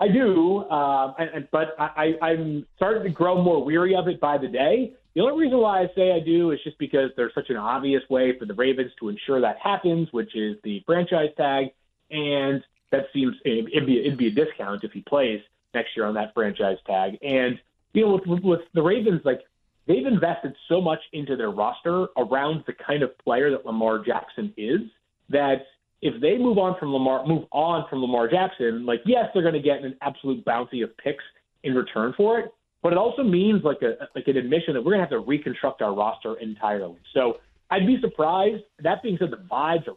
I 0.00 0.08
do, 0.08 0.58
uh, 0.70 1.14
and, 1.18 1.48
but 1.52 1.76
I, 1.78 2.14
I'm 2.20 2.66
starting 2.76 3.04
to 3.04 3.10
grow 3.10 3.40
more 3.40 3.64
weary 3.64 3.94
of 3.94 4.08
it 4.08 4.20
by 4.20 4.38
the 4.38 4.48
day. 4.48 4.92
The 5.14 5.20
only 5.20 5.44
reason 5.44 5.58
why 5.58 5.82
I 5.82 5.86
say 5.94 6.10
I 6.12 6.18
do 6.18 6.50
is 6.50 6.58
just 6.64 6.78
because 6.78 7.10
there's 7.16 7.32
such 7.34 7.48
an 7.48 7.56
obvious 7.56 8.02
way 8.10 8.36
for 8.36 8.44
the 8.44 8.54
Ravens 8.54 8.90
to 8.98 9.08
ensure 9.08 9.40
that 9.40 9.56
happens, 9.62 10.08
which 10.10 10.34
is 10.34 10.56
the 10.64 10.82
franchise 10.84 11.30
tag, 11.36 11.66
and 12.10 12.62
that 12.90 13.06
seems 13.12 13.36
it'd 13.44 13.86
be 13.86 14.00
it'd 14.00 14.18
be 14.18 14.26
a 14.26 14.30
discount 14.30 14.82
if 14.82 14.90
he 14.92 15.00
plays 15.02 15.40
next 15.72 15.96
year 15.96 16.06
on 16.06 16.14
that 16.14 16.34
franchise 16.34 16.78
tag. 16.86 17.16
And 17.22 17.60
you 17.92 18.04
know, 18.04 18.20
with, 18.26 18.42
with 18.42 18.60
the 18.74 18.82
Ravens, 18.82 19.20
like 19.24 19.42
they've 19.86 20.06
invested 20.06 20.56
so 20.68 20.80
much 20.80 21.00
into 21.12 21.36
their 21.36 21.50
roster 21.50 22.08
around 22.16 22.64
the 22.66 22.72
kind 22.72 23.04
of 23.04 23.16
player 23.18 23.50
that 23.52 23.64
Lamar 23.64 24.00
Jackson 24.04 24.52
is 24.56 24.80
that 25.28 25.66
if 26.02 26.20
they 26.20 26.36
move 26.36 26.58
on 26.58 26.78
from 26.78 26.92
Lamar, 26.92 27.26
move 27.26 27.44
on 27.52 27.86
from 27.88 28.00
Lamar 28.00 28.28
Jackson, 28.28 28.84
like 28.84 29.00
yes, 29.06 29.26
they're 29.32 29.42
going 29.42 29.54
to 29.54 29.60
get 29.60 29.82
an 29.82 29.96
absolute 30.02 30.44
bounty 30.44 30.82
of 30.82 30.96
picks 30.98 31.24
in 31.62 31.74
return 31.74 32.12
for 32.16 32.38
it, 32.38 32.52
but 32.82 32.92
it 32.92 32.98
also 32.98 33.22
means 33.22 33.64
like 33.64 33.82
a 33.82 34.08
like 34.14 34.28
an 34.28 34.36
admission 34.36 34.74
that 34.74 34.84
we're 34.84 34.92
going 34.92 34.98
to 34.98 35.04
have 35.04 35.10
to 35.10 35.18
reconstruct 35.18 35.82
our 35.82 35.94
roster 35.94 36.34
entirely. 36.40 36.98
So 37.14 37.38
I'd 37.70 37.86
be 37.86 37.98
surprised. 38.00 38.62
That 38.82 39.02
being 39.02 39.16
said, 39.18 39.30
the 39.30 39.38
vibes 39.50 39.88
are 39.88 39.96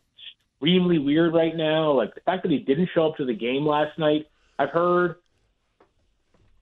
extremely 0.58 0.98
weird 0.98 1.34
right 1.34 1.56
now. 1.56 1.92
Like 1.92 2.16
the 2.16 2.22
fact 2.22 2.44
that 2.44 2.52
he 2.52 2.60
didn't 2.60 2.90
show 2.94 3.08
up 3.10 3.18
to 3.18 3.26
the 3.26 3.34
game 3.34 3.66
last 3.66 3.98
night. 4.00 4.28
I've 4.58 4.70
heard. 4.70 5.16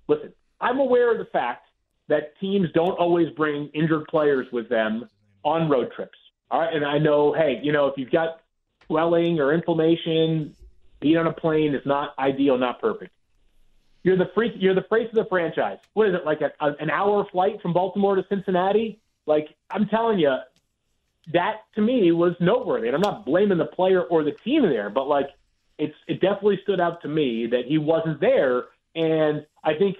Listen, 0.07 0.33
I'm 0.59 0.79
aware 0.79 1.11
of 1.11 1.17
the 1.17 1.31
fact 1.31 1.67
that 2.07 2.37
teams 2.39 2.67
don't 2.73 2.97
always 2.99 3.29
bring 3.35 3.69
injured 3.73 4.05
players 4.07 4.47
with 4.51 4.69
them 4.69 5.09
on 5.43 5.69
road 5.69 5.91
trips. 5.95 6.17
All 6.51 6.59
right, 6.59 6.73
and 6.73 6.85
I 6.85 6.99
know, 6.99 7.33
hey, 7.33 7.59
you 7.63 7.71
know, 7.71 7.87
if 7.87 7.93
you've 7.97 8.11
got 8.11 8.41
swelling 8.87 9.39
or 9.39 9.53
inflammation, 9.53 10.55
being 10.99 11.17
on 11.17 11.27
a 11.27 11.33
plane 11.33 11.75
is 11.75 11.85
not 11.85 12.13
ideal, 12.17 12.57
not 12.57 12.79
perfect. 12.79 13.11
You're 14.03 14.17
the 14.17 14.29
freak. 14.35 14.53
You're 14.57 14.75
the 14.75 14.85
face 14.89 15.07
of 15.09 15.15
the 15.15 15.25
franchise. 15.25 15.79
What 15.93 16.07
is 16.07 16.15
it 16.15 16.25
like? 16.25 16.41
A, 16.41 16.51
a, 16.63 16.73
an 16.79 16.89
hour 16.89 17.25
flight 17.31 17.61
from 17.61 17.73
Baltimore 17.73 18.15
to 18.15 18.25
Cincinnati? 18.29 18.99
Like 19.25 19.47
I'm 19.71 19.87
telling 19.87 20.19
you, 20.19 20.35
that 21.33 21.61
to 21.73 21.81
me 21.81 22.11
was 22.11 22.35
noteworthy. 22.39 22.87
And 22.87 22.95
I'm 22.95 23.01
not 23.01 23.25
blaming 23.25 23.57
the 23.57 23.65
player 23.65 24.03
or 24.03 24.23
the 24.23 24.33
team 24.43 24.61
there, 24.63 24.89
but 24.89 25.07
like 25.07 25.29
it's 25.77 25.95
it 26.07 26.21
definitely 26.21 26.59
stood 26.63 26.79
out 26.79 27.01
to 27.01 27.07
me 27.07 27.47
that 27.47 27.65
he 27.67 27.77
wasn't 27.77 28.19
there. 28.19 28.65
And 28.93 29.45
I 29.63 29.73
think 29.73 29.97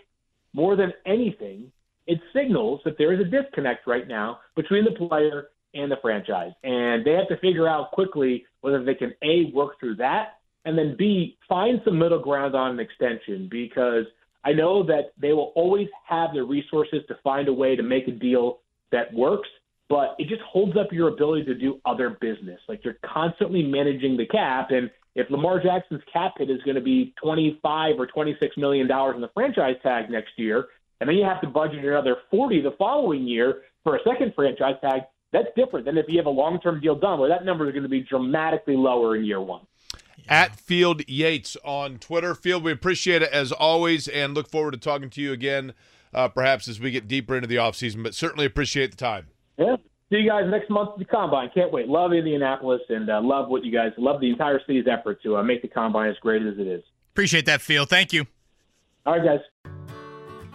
more 0.54 0.75
than 0.75 0.94
anything, 1.06 1.72
it 2.08 2.20
signals 2.34 2.82
that 2.86 2.98
there 2.98 3.12
is 3.12 3.20
a 3.20 3.24
disconnect 3.24 3.88
right 3.88 4.08
now 4.08 4.39
between 4.56 4.86
the 4.86 4.92
player 4.92 5.50
and 5.75 5.91
the 5.91 5.98
franchise. 6.01 6.53
And 6.63 7.05
they 7.05 7.12
have 7.12 7.27
to 7.27 7.38
figure 7.38 7.67
out 7.67 7.91
quickly 7.91 8.46
whether 8.62 8.84
they 8.84 8.96
can 8.96 9.13
A, 9.22 9.51
work 9.53 9.79
through 9.79 9.98
that, 9.98 10.39
and 10.65 10.77
then 10.77 10.96
B, 10.98 11.38
find 11.48 11.79
some 11.86 12.00
middle 12.00 12.20
ground 12.20 12.55
on 12.55 12.72
an 12.72 12.79
extension 12.79 13.48
because 13.50 14.05
I 14.44 14.53
know 14.53 14.84
that 14.84 15.13
they 15.20 15.34
will 15.34 15.53
always 15.55 15.88
have 16.08 16.34
the 16.34 16.44
resources 16.44 17.01
to 17.08 17.15
find 17.24 17.48
a 17.48 17.53
way 17.53 17.75
to 17.75 17.84
make 17.84 18.08
a 18.08 18.12
deal 18.12 18.60
that 18.91 19.13
works, 19.13 19.50
but 19.89 20.15
it 20.17 20.27
just 20.27 20.41
holds 20.41 20.75
up 20.77 20.91
your 20.91 21.10
ability 21.10 21.46
to 21.46 21.55
do 21.55 21.79
other 21.86 22.17
business. 22.22 22.60
Like 22.67 22.84
you're 22.84 22.98
constantly 23.05 23.63
managing 23.63 24.17
the 24.17 24.25
cap. 24.25 24.72
And 24.72 24.89
if 25.15 25.29
Lamar 25.29 25.62
Jackson's 25.62 26.01
cap 26.12 26.34
hit 26.38 26.50
is 26.50 26.62
going 26.63 26.75
to 26.75 26.82
be 26.82 27.13
25 27.22 28.00
or 28.00 28.08
26 28.08 28.58
million 28.58 28.88
dollars 28.88 29.15
in 29.15 29.22
the 29.22 29.29
franchise 29.34 29.75
tag 29.84 30.10
next 30.10 30.32
year, 30.38 30.67
and 31.00 31.10
then 31.10 31.17
you 31.17 31.25
have 31.25 31.41
to 31.41 31.48
budget 31.48 31.84
another 31.84 32.17
40 32.32 32.62
the 32.62 32.75
following 32.77 33.27
year 33.27 33.63
for 33.84 33.96
a 33.96 34.00
second 34.08 34.34
franchise 34.36 34.75
tag, 34.82 35.01
that's 35.36 35.54
different 35.56 35.86
than 35.86 35.98
if 35.98 36.06
you 36.08 36.18
have 36.18 36.25
a 36.25 36.32
long 36.32 36.60
term 36.60 36.80
deal 36.80 36.96
done 36.96 37.20
where 37.20 37.30
that 37.30 37.44
number 37.46 37.68
is 37.68 37.74
going 37.74 37.84
to 37.84 37.89
be 37.89 38.01
dramatically 38.01 38.75
lower 38.75 39.15
in 39.15 39.25
year 39.25 39.42
one. 39.42 39.62
At 40.27 40.56
Field 40.56 41.01
Yates 41.08 41.58
on 41.63 41.98
Twitter. 42.00 42.34
Field, 42.34 42.63
we 42.63 42.72
appreciate 42.72 43.22
it 43.22 43.30
as 43.32 43.51
always 43.51 44.08
and 44.08 44.34
look 44.34 44.50
forward 44.50 44.71
to 44.71 44.78
talking 44.78 45.10
to 45.12 45.21
you 45.21 45.34
again, 45.34 45.74
uh, 46.13 46.30
perhaps 46.30 46.67
as 46.67 46.80
we 46.80 46.89
get 46.89 47.08
deeper 47.08 47.36
into 47.36 47.48
the 47.48 47.58
offseason, 47.58 48.02
but 48.02 48.15
certainly 48.15 48.45
appreciate 48.45 48.91
the 48.91 48.98
time. 48.98 49.28
Yeah. 49.58 49.76
See 50.10 50.17
you 50.17 50.30
guys 50.30 50.43
next 50.48 50.69
month 50.69 50.91
at 50.93 51.00
the 51.00 51.06
Combine. 51.06 51.50
Can't 51.54 51.71
wait. 51.71 51.88
Love 51.88 52.13
Indianapolis 52.13 52.82
and 52.89 53.10
uh, 53.10 53.19
love 53.21 53.50
what 53.50 53.65
you 53.65 53.71
guys 53.71 53.91
love 53.98 54.21
the 54.21 54.30
entire 54.30 54.60
city's 54.65 54.86
effort 54.88 55.21
to 55.24 55.38
uh, 55.38 55.43
make 55.43 55.62
the 55.62 55.67
Combine 55.67 56.10
as 56.10 56.17
great 56.21 56.43
as 56.43 56.58
it 56.58 56.67
is. 56.67 56.84
Appreciate 57.12 57.45
that, 57.48 57.62
Field. 57.62 57.89
Thank 57.89 58.13
you. 58.13 58.26
All 59.06 59.17
right, 59.17 59.26
guys. 59.26 59.74